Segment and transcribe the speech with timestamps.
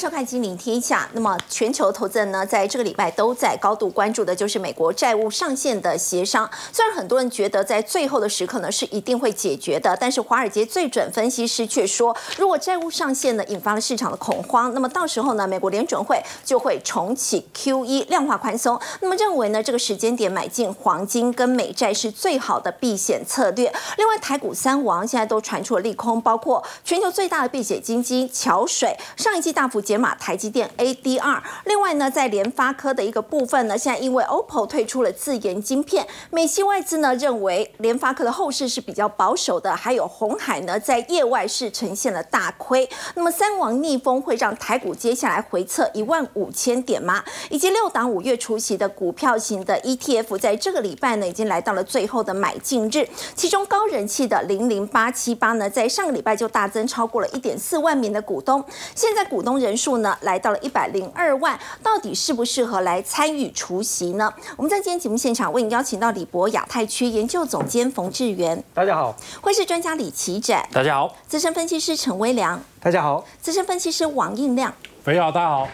[0.00, 1.02] 收看《金领天下》。
[1.12, 6.48] 那么，全球投资人呢，在这个礼拜都在高度关注的，就是美国债务上限的协商。
[6.72, 18.80] 虽然很多人觉得在最后的时刻呢，是一定会解决的，但是华尔街最准分析师却说，如果债务上限呢引发了市场的恐慌，那么到时候呢，美国联准会就会重启 QE 量化宽松。
[19.02, 23.70] 那么认为呢，这个时间点买进黄金跟美债是最好的避险策略。
[23.98, 31.42] 另外，台股三王现在都传出了利空，包括全球最大的避险基金桥水上一季大幅解码台积电 ADR。
[31.64, 39.74] 另外呢，在联发科的一个部分呢，现在因为 OPPO 退出了自研晶片，美系外资呢认为联发科的后市是比较保守的。
[39.74, 42.88] 还有红海呢，在业外是呈现了大亏。
[43.16, 47.24] 那么三王逆风会让台股接下来回测一万五千点吗？
[47.48, 53.08] 以及六档五月除夕的股票型的 ETF，在这个礼拜呢，已经来到了最后的买进日。
[53.34, 58.64] 其中高人气的零零八七八呢，在上个礼拜就大增超过了一点四万名的股东。
[58.94, 64.32] 现在股东人数呢来到了一百零二万，到底适不适合来参与除夕呢？
[64.56, 74.72] 我们在今天节目现场为你邀请到李博亚太区研究总监冯志源，大家好；会是专家李奇展，大家好；资深分析师陈威良，大家好；资深分析师王应亮，
[75.04, 75.68] 大家好。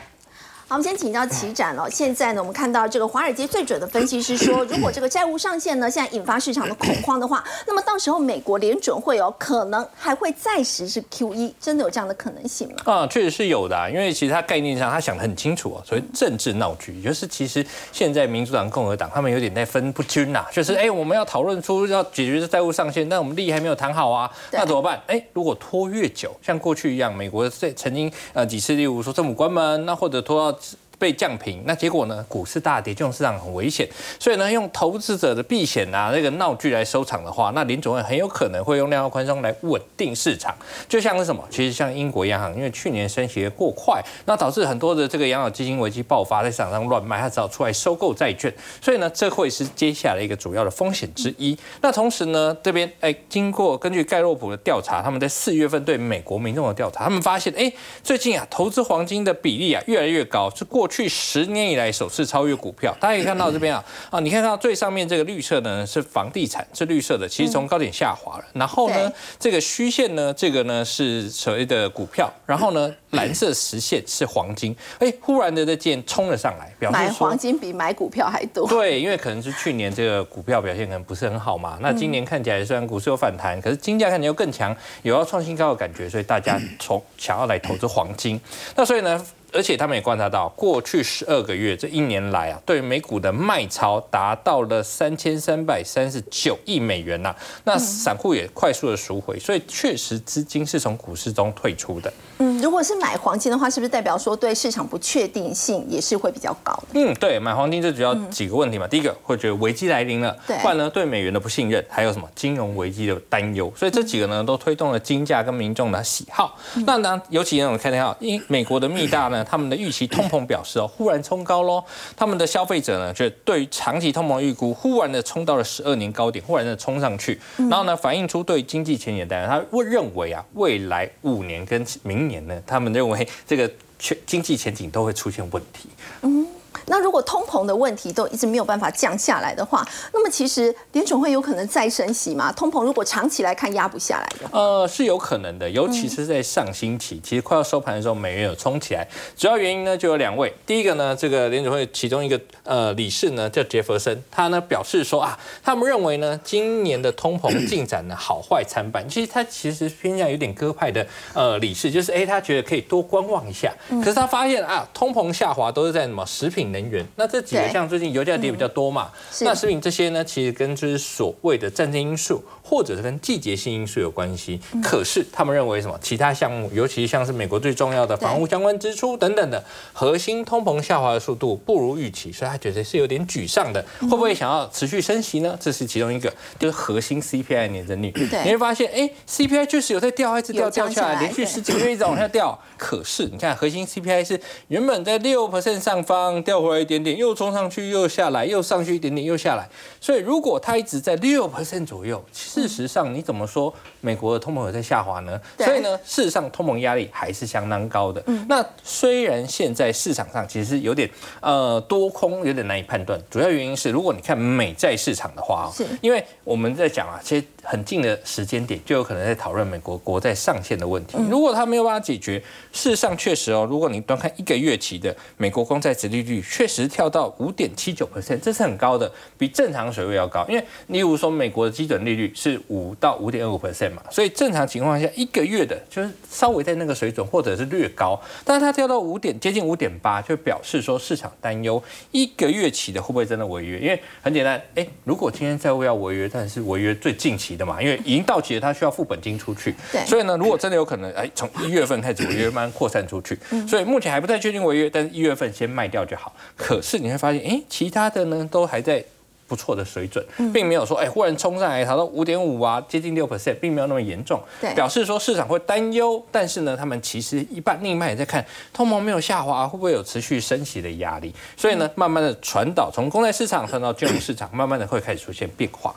[0.69, 1.89] 好，我们先请教齐展了。
[1.89, 12.75] 现在呢，我们看到这个华尔街最准的分析师说，如果这个债务上限呢，现在引发市场的恐慌的话，那么到时候美国联准会哦，可能还会再实施 QE，真的有这样的可能性吗？
[12.85, 25.01] 啊，确实是有的，因为其实他概念上他想得很清楚哦，所以政治闹剧，就是其实现在民主党、共和党他们有点在分不均呐，就是哎，我们要讨论出要解决这债务上限，但我们利益还没有谈好啊，那怎么办？
[25.07, 30.57] 哎，如果拖越久，像过去一样，美国在曾经呃几次，例如说政府关门，那或者拖到。
[30.99, 32.25] 被降平，那结果呢？
[32.29, 33.89] 股市大跌，这种市场很危险。
[34.19, 40.55] 所以呢，用投资者的避险啊，那个闹剧来收场的话，那林总会很有可能会用量化宽松来稳定市场。
[40.89, 41.47] 就像是什么？
[41.51, 48.53] 其实像英国央行，因为去年升息过快，那导致很多的这个养老基金危机爆发，在市场上乱卖，它只好出来收购债券。
[48.81, 51.57] 所以呢，这会是接下来一个主要的风险之一。
[51.83, 57.71] 那同时呢，这边哎，经过根据盖洛普的调查，他们在四月份对美国民众的调查，他们发现哎，
[58.03, 60.86] 最近啊，投资黄金的比例啊越来越高，是过。
[60.87, 68.45] 过去十年以来首次超越股票，大家可以看到这边啊啊，你看到最上面这个绿色呢是房地产，是绿色的，其实从高点下滑了。
[68.53, 74.77] 然后呢，这个虚线呢，这个呢是所谓的股票，然后呢蓝色实线是黄金。
[75.01, 78.69] 哎，忽然的这件冲了上来，表示买黄金比买股票还多。
[78.69, 84.73] 对，因为可能是去年这个股票表现可能不是很好嘛，那今年看起来虽然股市有反弹，可是金价看起来又更强，
[85.03, 88.41] 有要创新高的感觉，所以大家从想要来投资黄金。
[88.77, 89.27] 那所以呢？
[89.53, 97.35] 而且他们也观察到，过去十二个月这一年来啊，对美股的卖超达到了三千三百三十九亿美元呐。
[97.65, 102.13] 那散户也快速的赎回，所以确实资金是从股市中退出的。
[102.39, 107.01] 嗯，如果是买黄金的话，是不是代表说对市场不确定性也是会比较高的？
[107.01, 108.87] 嗯，对，买黄金最主要几个问题嘛。
[108.87, 113.73] 第一个会觉得危机来临了，对，换呢对美元的不信任，还有什么金融危机的担忧。
[113.75, 116.59] 所以这几个呢都推动了金价跟民众的喜好。
[116.87, 119.36] 那呢，尤其呢我们看到，因美国的密大呢。
[119.45, 121.83] 他们的预期通膨表示哦，忽然冲高喽。
[122.17, 129.49] 他们的消费者呢，就对于长期通膨预估，忽然的冲到了十二年高点，忽然的冲上去，然后呢，反映出对经济前景的担忧。
[129.49, 135.89] 他会认为啊，未来五年跟明年呢，他们认为这个全经济前景都会出现问题。
[136.23, 136.47] 嗯。
[136.87, 142.53] 那如果通膨的问题都一直没有办法降下来的话，那么其实联总会有可能再升息吗？
[142.53, 149.07] 通膨如果长期来看压不下来的，呃，是有可能的，尤其是在上星期，其实快要收盘的时候，美元有冲起来。
[149.37, 159.09] 主要原因呢就有两位，第一个呢，这个联总会其中一个呃理事呢叫杰弗森，他呢表示说啊，他们认为呢今年的通膨进展呢好坏参半。
[159.09, 161.05] 其实他其实偏向有点鸽派的
[161.35, 163.73] 呃理事，就是哎他觉得可以多观望一下。
[163.89, 166.76] 可是他发现啊，通膨下滑都是在什么食品。
[166.81, 172.43] 能源，那这几个像最近油价跌比较多嘛，那食品这些呢，其实跟就是所谓的战争因素。
[172.69, 175.99] 或者是跟季节性因素有关系，可是他们认为什么？
[176.03, 183.85] 其他项目，尤其像是美国最重要的房屋相关支出等等的，核心通膨下滑的速度不如预期，所以他觉得是有点沮丧的。
[184.01, 185.59] 会不会想要持续升息呢？
[185.61, 188.13] 这是其中一个，就是核心 CPI 年增率。
[188.45, 192.57] 你会发现，哎，CPI 确实有在掉，一直掉掉下来，连续十几个月一直往下掉。
[192.77, 199.69] 可是你看，核心 CPI 是原本在六 percent 上方掉回来来一点点，又冲上去又下来，又上去一点点又下来。
[200.01, 202.23] 所以如果它一直在六 percent 左右，
[202.57, 205.39] 事实上你怎么说美国的通膨有在下滑呢？
[205.59, 208.23] 所以呢，事实上通膨压力还是相当高的。
[208.49, 211.11] 那虽然现在市场上其实有点
[211.41, 221.19] 呃多空有点难以判断，主要原因是如果你看美债市场的话，是因为我们在讲啊，其实很近的时间点就有可能在讨论美国国债上限的问题。
[221.29, 222.39] 如果它没有办法解决，
[222.73, 230.47] 事实上确实哦，如果你端看一个月期的美国公债殖利率，确实跳到五点七九 percent，这是很高的，比正常水位要高。
[230.49, 241.83] 因为例如说美国的基准利率是五到五点二五 percent 嘛，所以正常情况下一个月的就是稍微在那个水准或者是略高，但是它跳到五点接近五点八，就表示说市场担忧
[242.13, 243.81] 一个月期的会不会真的违约？
[243.81, 253.39] 因为很简单，哎，如果今天债务要违约，但是违约最近期的嘛，因为已经到期了，它需要付本金出去，对所以呢，如果真的有可能，哎，从一月份开始违约慢慢扩散出去，
[253.69, 256.33] 所以目前还不太确定违约，但是一月份先卖掉就好。
[256.57, 259.05] 可是你会发现，哎，其他的呢都还在。
[259.49, 264.43] 不错的水准，并没有说哎忽然冲上来，逃到五点五啊，接近六 percent，并没有那么严重。
[264.61, 271.33] 对表示说市场会担忧，但是呢，他们其实一半另一半也在看通膨没有下滑，会不会有持续升息的压力？
[271.57, 275.95] 所以呢，慢慢的传导从公债市场传到金融市场，慢慢的会开始出现变化。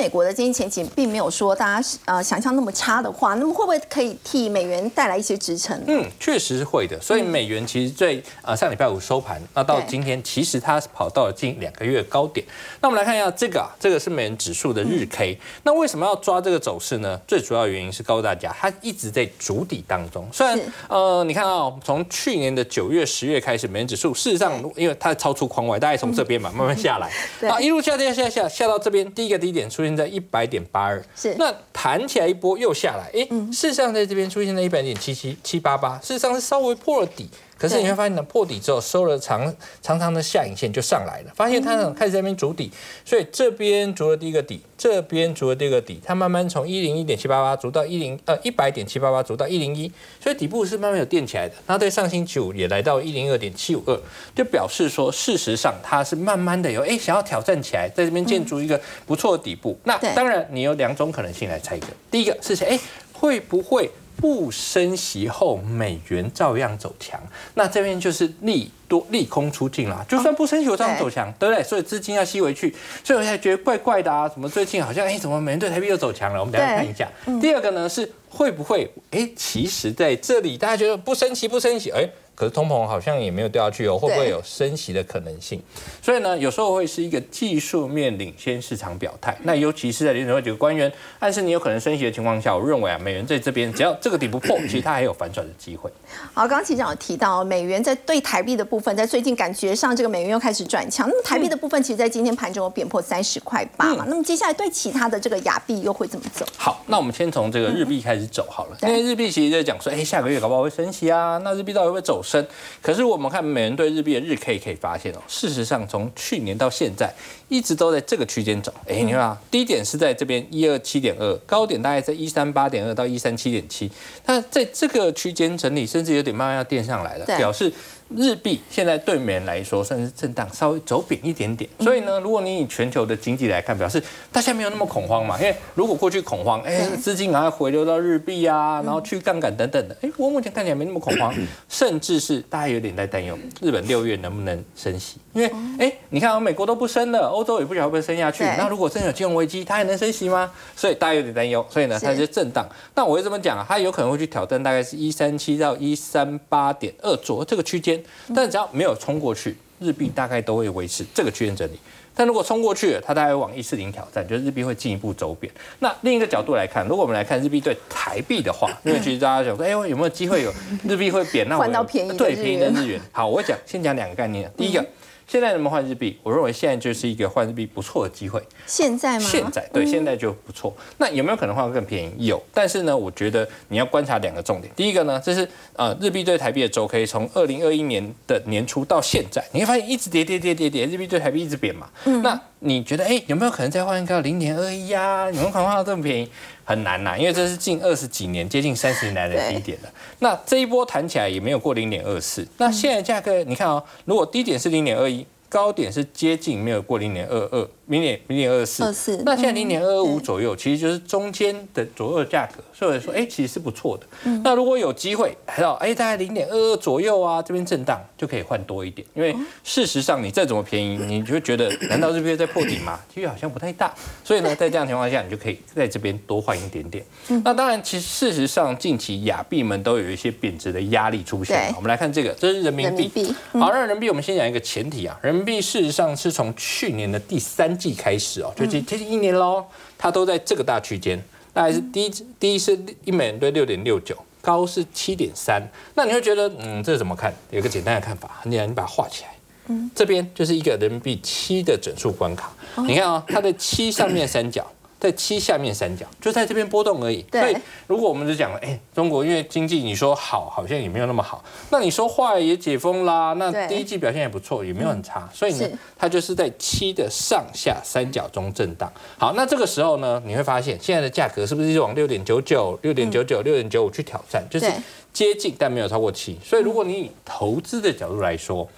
[0.00, 5.78] 美国的经济前景并没有说大家呃想象那么差的话，那么会不会可以替美元带来一些支撑？
[5.86, 6.98] 嗯，确实是会的。
[7.02, 12.46] 所以美元其实最呃上礼拜五收盘，那到今天其实它是跑到了近两个月高点。
[12.80, 15.38] 那我们来看一下这个啊，这个是美元指数的日 K。
[15.64, 17.20] 那为什么要抓这个走势呢？
[17.28, 20.26] 最主要原因是告诉大家，它一直在筑底当中。
[20.32, 20.58] 虽然
[20.88, 31.02] 呃，你看到、从去年的九月、十月开始，美元指数事实上因为它超出框外，大概从这边嘛慢慢下来， 对啊一路下跌下下下到这边，第一个低点出现在一百点八二。
[31.14, 37.28] 是那弹起来一波又下来，哎、事实上在这边出现在一百点七七七八八，事实上是稍微破了底。
[37.60, 42.72] 可是你会发现呢，破底之后收了长长长的下影线就上来了，发现它呢开始在那边筑底，
[43.04, 51.54] 所以这边筑了第一个底，这边筑了第二个底，它慢慢从一零一点七八八筑到一零呃一百点七八八筑到一零一，所以底部是慢慢有垫起来的。
[51.66, 54.00] 然后在上星期五也来到一零二点七五二，
[54.34, 59.78] 就表示说事实上它是慢慢的有哎想要挑战起来，在这边建筑一个不错的底部。
[59.84, 62.80] 那对当然你有两种可能性来猜一个，第一个是哎
[63.12, 63.90] 会不会？
[64.20, 67.20] 不升息后，美元照样走强，
[67.54, 70.04] 那这边就是利多利空出尽啦。
[70.08, 71.64] 就算不升息，我照样走强，对不对？
[71.64, 74.28] 所以资金要吸回去，所以我才觉得怪怪的啊。
[74.28, 76.40] 怎么最近好像哎，怎么美元对台币又走强了？
[76.40, 77.08] 我们等下看一下。
[77.40, 82.08] 第二个呢是会不会哎，其实在这里大家觉得不升息不升息，哎。
[82.40, 85.62] 可是通膨好像也没有掉下去哦，会不会有升息的可能性？
[86.00, 89.36] 所以呢，有时候会是一个技术面领先市场表态。
[89.42, 95.90] 那尤其是在联储会几个官员暗示你有可能升息的情况下，我认为啊，美元在这边只要这个底不破，其实它还有反转的机会。
[96.32, 101.06] 好，刚刚期长有提到美元在对台币的部分，在最近感觉上这个美元又开始转强。
[101.06, 104.06] 那么台币的部分，其实在今天盘中有贬破三十块八嘛。
[104.08, 106.46] 那么接下来对其他的这个亚币又会怎么走？
[106.56, 112.46] 好，那我们先从这个日币开始走好了，因为日币其实在讲说，哎，下个月搞不好会升息啊，那日币到底会不会走升？
[112.80, 117.12] 可是我们看美元对日币的日 K 可以发现哦，事实上从去年到现在
[117.48, 118.72] 一直都在这个区间走。
[118.86, 123.90] 哎，你看啊，低点是在这边一二七点二，高点大概在一三八点二到一三七点七，
[124.26, 127.72] 那在这个区间整理，甚至有点慢慢要垫上来了，表示。
[128.16, 131.68] 日币现在对美元来说算是震荡，稍微走贬一点点。
[131.80, 134.02] 所以呢，如果你以全球的经济来看，表示
[134.32, 135.38] 大家没有那么恐慌嘛。
[135.38, 141.34] 因为如果过去恐慌，哎，资金赶快回流到日币啊，然后去杠杆等等的，哎，我目前看起来没那么恐慌，
[141.68, 148.44] 甚至是大家有点在担忧日本六月能不能升息，因为哎，你看啊，美国都不升了，欧洲也不晓得会不会升下去。
[148.58, 150.50] 那如果真的有金融危机，它还能升息吗？
[150.74, 152.68] 所以大家有点担忧，所以呢，它就震荡。
[152.94, 157.99] 那我会这么讲啊，它有可能会去挑战大概是一三七到一三八点二左右这个区间，
[158.34, 161.78] 但只要没有冲过去，日币大概都会维持这个区间整理。
[162.12, 165.50] 但如果冲过去了，它大概往一四零挑战，就是日币会进一步走贬。
[165.78, 170.52] 那另一个角度来看，如果我们来看日币对台币的话，因为其实大家想说，哎，有没有机会有
[170.86, 171.48] 日币会贬？
[171.48, 173.00] 那我换到便宜的对便宜的日元。
[173.12, 174.50] 好，我讲先讲两个概念。
[174.56, 174.84] 第一个，
[175.30, 176.18] 现在能不能换日币？
[176.24, 178.42] 我认为现在就是一个换日币不错的机会。
[178.66, 179.28] 现在吗？
[179.30, 180.74] 现在对，现在就不错。
[180.98, 182.26] 那有没有可能换得更便宜？
[182.26, 184.72] 有，但是呢，我觉得你要观察两个重点。
[184.74, 191.88] 第一个呢，这是呃日币对台币的周 K，从二零二一年的年初到现在，你会发现一直跌跌跌跌跌，日币对台币一直贬嘛。
[192.24, 195.26] 那你觉得哎，有没有可能再换一个零点二一呀？
[195.26, 196.28] 有没有可能换到这么便宜？
[196.70, 199.88] 很难呐，因为这是近二十几年、接近三十年来的低点了。
[200.20, 202.46] 那这一波弹起来也没有过零点二四。
[202.58, 205.26] 那现在价格你看哦，如果低点是零点二一。
[205.50, 214.06] 高点是接近没有过零点二二，零点零点二四，二四那现在零点二二五左右，其实就是中间的左右价格，所以说，哎，其实是不错的。
[214.42, 222.98] 那如果有机会来到哎大概零点二二左右啊，这边震荡就可以换多一点，因为事实上你再怎么便宜，你就会觉得 难道这边在破底吗？
[223.14, 223.94] 几率好像不太大，
[224.24, 227.04] 所以呢，在这样的情况下，你就可以在这边多换一点点。
[227.44, 231.70] 那当然，其实事实上近期亚币们都有一些贬值的压力出现。
[231.76, 233.02] 我们来看这个，这是人民币。
[233.04, 239.64] 人民币好，那人民币我们先讲一个前提啊，人民币事实上是从去年的第三季开始哦，就接接近一年喽，
[239.98, 241.22] 它都在这个大区间，
[241.52, 245.62] 大概是低低是一美元兑六点六九，高是七点三。
[245.94, 247.32] 那你会觉得，嗯，这怎么看？
[247.50, 249.30] 有个简单的看法，很简单，你把它画起来。
[249.66, 252.52] 嗯，这边就是一个人民币七的整数关卡，
[252.86, 254.66] 你看啊、它的七上面三角。
[255.00, 257.22] 在七下面三角，就在这边波动而已。
[257.22, 261.42] 对所以如果我们就讲了，哎，中国因为经济你说好，好像也没有那么好。
[261.70, 265.26] 那你说坏也解封啦，那第一季表现也不错，也没有很差。
[265.32, 265.66] 所以呢，
[265.96, 268.92] 它就是在七的上下三角中震荡。
[269.18, 274.44] 好，那这个时候呢，你会发现现在的价格是不是一直往六点九九、六点九九、六点九五去挑战？
[274.50, 274.70] 就是
[275.12, 276.38] 接近但没有超过七。
[276.44, 278.68] 所以如果你以投资的角度来说，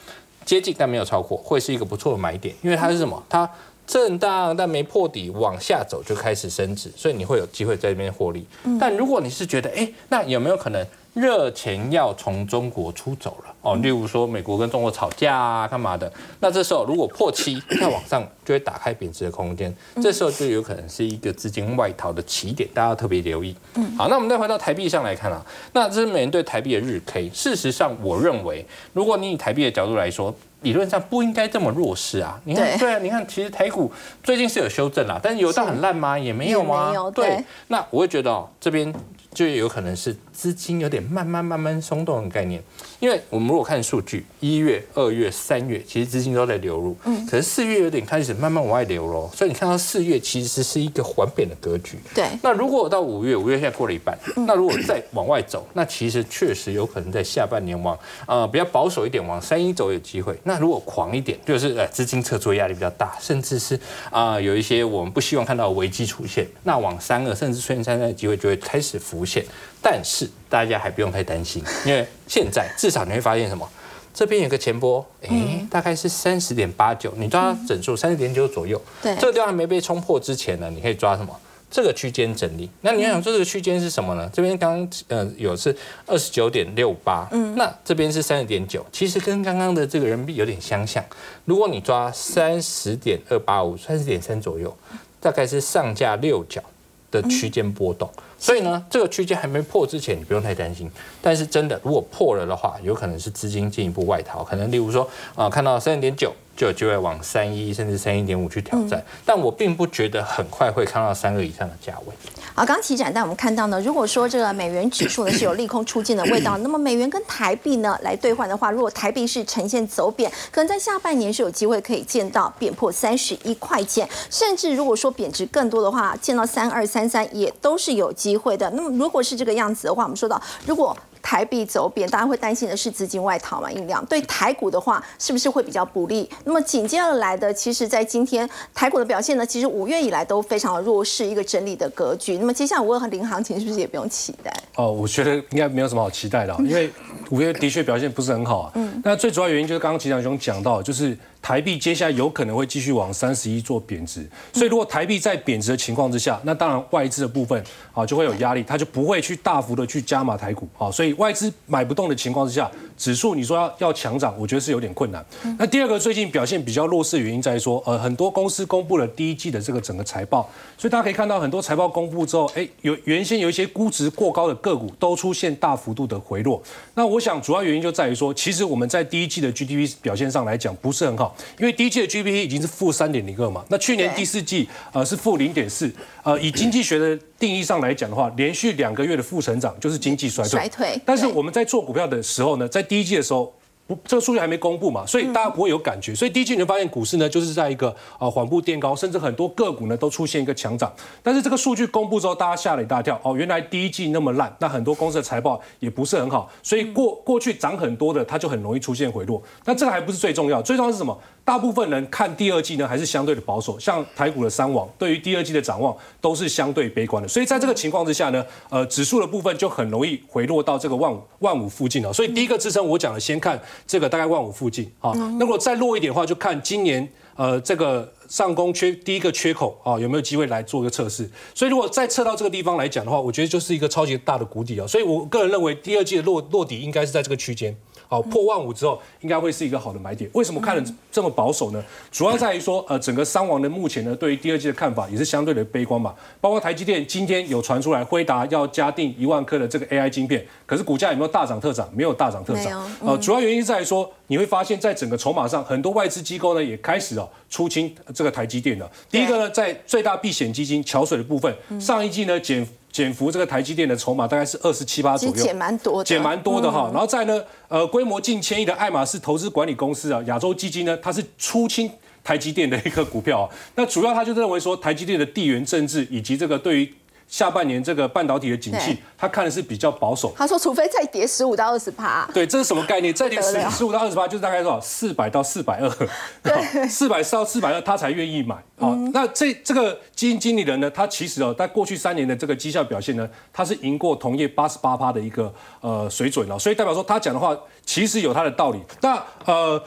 [0.45, 3.23] 接近但没有超过，会是一个不错的买点，因为它是什么？
[3.29, 3.49] 它
[3.87, 8.47] 震荡但没破底，往下走就开始升值，所以你会有机会在这边获利。
[8.81, 13.55] 但如果你是觉得，哎，那有没有可能热钱要从中国出走了？
[13.61, 16.11] 哦，例如说美国跟中国吵架啊，干嘛的？
[16.41, 23.55] 那这时候如果破七，再往上就会打开贬值的空间，这时候就有可能是一个资金外逃的起点，大家要特别留意。
[23.99, 27.29] 好，那我们再回到台币上来看啊，那这是美元对台币的日 K。
[27.35, 32.41] 事实上，我认为，如果你以台币的角度来说，理论上不应该这么弱势啊！
[32.45, 33.93] 你看，对对啊，你看，其实台股
[34.23, 36.19] 最近是有修正啦，但是有到很烂吗？
[36.19, 36.93] 也没有吗？
[37.15, 38.93] 对那我会觉得哦，这边
[39.35, 42.63] 就有可能是资金有点慢慢慢慢松动的概念，
[42.99, 52.27] 因为我们如果看数据，一月、二月、三月，其实资金都在流入，嗯，可是四月有点开始慢慢往外流喽，所以你看到四月其实是一个缓贬的格局，对。
[52.43, 60.37] 那如果到五月，五月现在过了一半，那如果再往外走，那其实确实有可能在下半年往呃比较保守一点，往三一走有机会。
[60.45, 63.79] 那如果狂一点，就是呃资金撤出压力比较大，甚至是
[64.11, 69.45] 啊、有一些我们不希望看到的危机出现，那往三二甚至出现三三的机会就会开始浮现。
[69.83, 73.69] 但是大家还不用太担心，因为现在至少你会发现什么？
[74.15, 78.81] 这边有个前波，诶，大概是三十点八九，你抓整数三十点九左右。
[79.03, 81.35] 对这个地方还没被冲破之前呢，你可以抓什么？
[81.71, 82.69] 这个区间整理。
[82.83, 84.29] 那你要想说这个区间是什么呢？
[84.31, 85.75] 这边刚刚呃有是
[86.07, 91.03] 二十九点六八，嗯，那这边是三十点九，其实跟刚刚的这个人民币有点相像。
[91.47, 94.77] 如果你抓三十点二八五、三十点三左右，
[95.19, 96.63] 大概是上下六角
[97.11, 98.11] 的区间波动。
[98.43, 100.91] 所以呢，这个区间还没破之前，你不用太担心。
[101.23, 109.01] 但是真的，如果破了的话，有可能是资金进一步外逃，可能例如说啊、看到三点九就有机会往三一甚至三一点五去挑战。
[109.25, 112.13] 但我并不觉得很快会看到三个以上的价位。
[112.55, 128.71] 好，刚刚齐展但我们看到呢，如果说这个美元指数呢是有利空出尽的味道，那么美元跟台币呢来兑换的话，如果台币是呈现走贬，可能在下半年是有机会可以见到贬破三十一块钱，甚至如果说贬值更多的话，见到三二三三也都是有机机会的。
[128.71, 136.29] 那么如果是这个样子的话，我们说到如果台币走贬，大家会担心的是资金外逃嘛，印量对台股的话，是不是会比较不利？
[136.45, 142.37] 那么紧接而来的，其实在今天台股的表现呢，其实五月以来都非常的弱势，一个整理的格局。
[142.39, 144.53] 那么接下来五二和零行情是不是也不用期待？
[144.75, 146.91] 哦，我觉得应该没有什么好期待的哦，因为
[147.31, 148.73] 五月的确表现不是很好啊。
[148.75, 157.63] 嗯，那最主要原因就是刚刚齐长兄讲到，就是台币接下来有可能会继续往三十一做贬值，所以如果台币在贬值的情况之下，那当然外资的部分
[157.93, 165.25] 啊就会有压力，它就不会去大幅的去加码台股啊，所以外资买不动的情况之下，指数你说要要强涨，我觉得是有点困难。
[165.59, 176.63] 那第二个最近表现比较弱势的原因在于说，呃，很多公司公布了第一季的这个整个财报，所以大家可以看到很多财报公布之后，哎，有原先有一些估值过高的个股都出现大幅度的回落。
[176.95, 185.93] 那我想主要原因就在于说，其实我们在第一季的 GDP 表现上来讲不是很好，因为第一季的 GDP 已经是负三点零二嘛，那去年第四季呃是负零点四，
[186.23, 190.51] 呃，以经济学的定义上来讲的话，连续两个月的负成长就是经济衰退。
[190.51, 193.53] 衰退但是我们在做股票的时候呢，在第一季的时候。
[193.85, 196.15] 不，这个数据还没公布嘛，所以大家不会有感觉。
[196.15, 200.91] 所以第一季你会发现股市呢，就是在一个呃缓步垫高，甚至很多个股呢都出现一个强涨。
[201.21, 209.43] 但是这个数据公布之后，大家吓了一大跳哦，原来第一季那么烂，那很多公司的财报也不是很好，所以过过去涨很多的，它就很容易出现回落。
[209.65, 211.19] 那这个还不是最重要，最重要是什么？
[211.45, 217.29] 大部分人看第二季呢，还是相对的保守，像台股的三网对于第二季的展望都是相对悲观的。
[217.29, 222.13] 所以在这个情况之下呢，呃，指数的部分就很容易回落到这个万五万五附近了。
[222.13, 225.13] 所以第一个支撑我讲的，先看这个大概万五附近啊。
[225.15, 231.29] 那如果再弱一点的话，就看今年呃这个上攻缺第一个缺口啊有没有机会来做一个测试。
[231.55, 234.87] 所以如果再测到这个地方来讲的话，我觉得就是一个超级大的谷底啊。
[234.87, 237.77] 所以我个人认为第二季的落落底应该是在这个区间。
[238.13, 240.31] 好，破万五之后应该会是一个好的买点。
[240.35, 241.83] 为什么看的这么保守呢？
[242.11, 246.15] 主要在于说，呃，整个伤亡的目前呢，对于第二季的看法也是相对的悲观吧。
[246.39, 251.89] 包括台积电今天有传出来，辉达要加订一万颗的这个 AI 晶片，可是股价有没有大涨特涨？
[251.95, 252.87] 没有大涨特涨。
[253.01, 258.91] 呃，主要原因在于说，你会发现在整个筹码上，很多外资机构呢也开始哦出清这个台积电了。
[259.11, 262.69] 第一个呢，在最大避险基金桥水的部分，上一季呢减。
[262.93, 266.91] 减幅这个台积电的筹码大概是二十七八左右，减蛮多，减蛮多的哈。
[266.93, 271.91] 然后再呢，呃，规模近千亿的爱马仕投资管理公司啊，亚洲基金呢，它是出清
[272.23, 273.49] 台积电的一个股票啊。
[273.75, 276.95] 那主要他就认为说，台积电的地缘政治以及这个对于。
[277.29, 280.33] 下半年这个半导体的景气，他看的是比较保守。
[280.37, 282.29] 他说，除非再跌十五到二十趴。
[282.35, 283.13] 对，这是什么概念？
[283.15, 284.81] 再跌十十五到二十趴，就是大概多少？
[284.81, 285.89] 四百到四百二。
[286.43, 288.57] 对，四百到四百二，他才愿意买。
[288.79, 290.91] 好，那这这个基金经理人呢？
[290.91, 296.59] 他其实哦，在过去三年的这个绩效表现呢，他是赢过同业八十八趴的一个呃水准了。
[296.59, 298.81] 所以代表说，他讲的话其实有他的道理。
[299.01, 299.83] 那呃。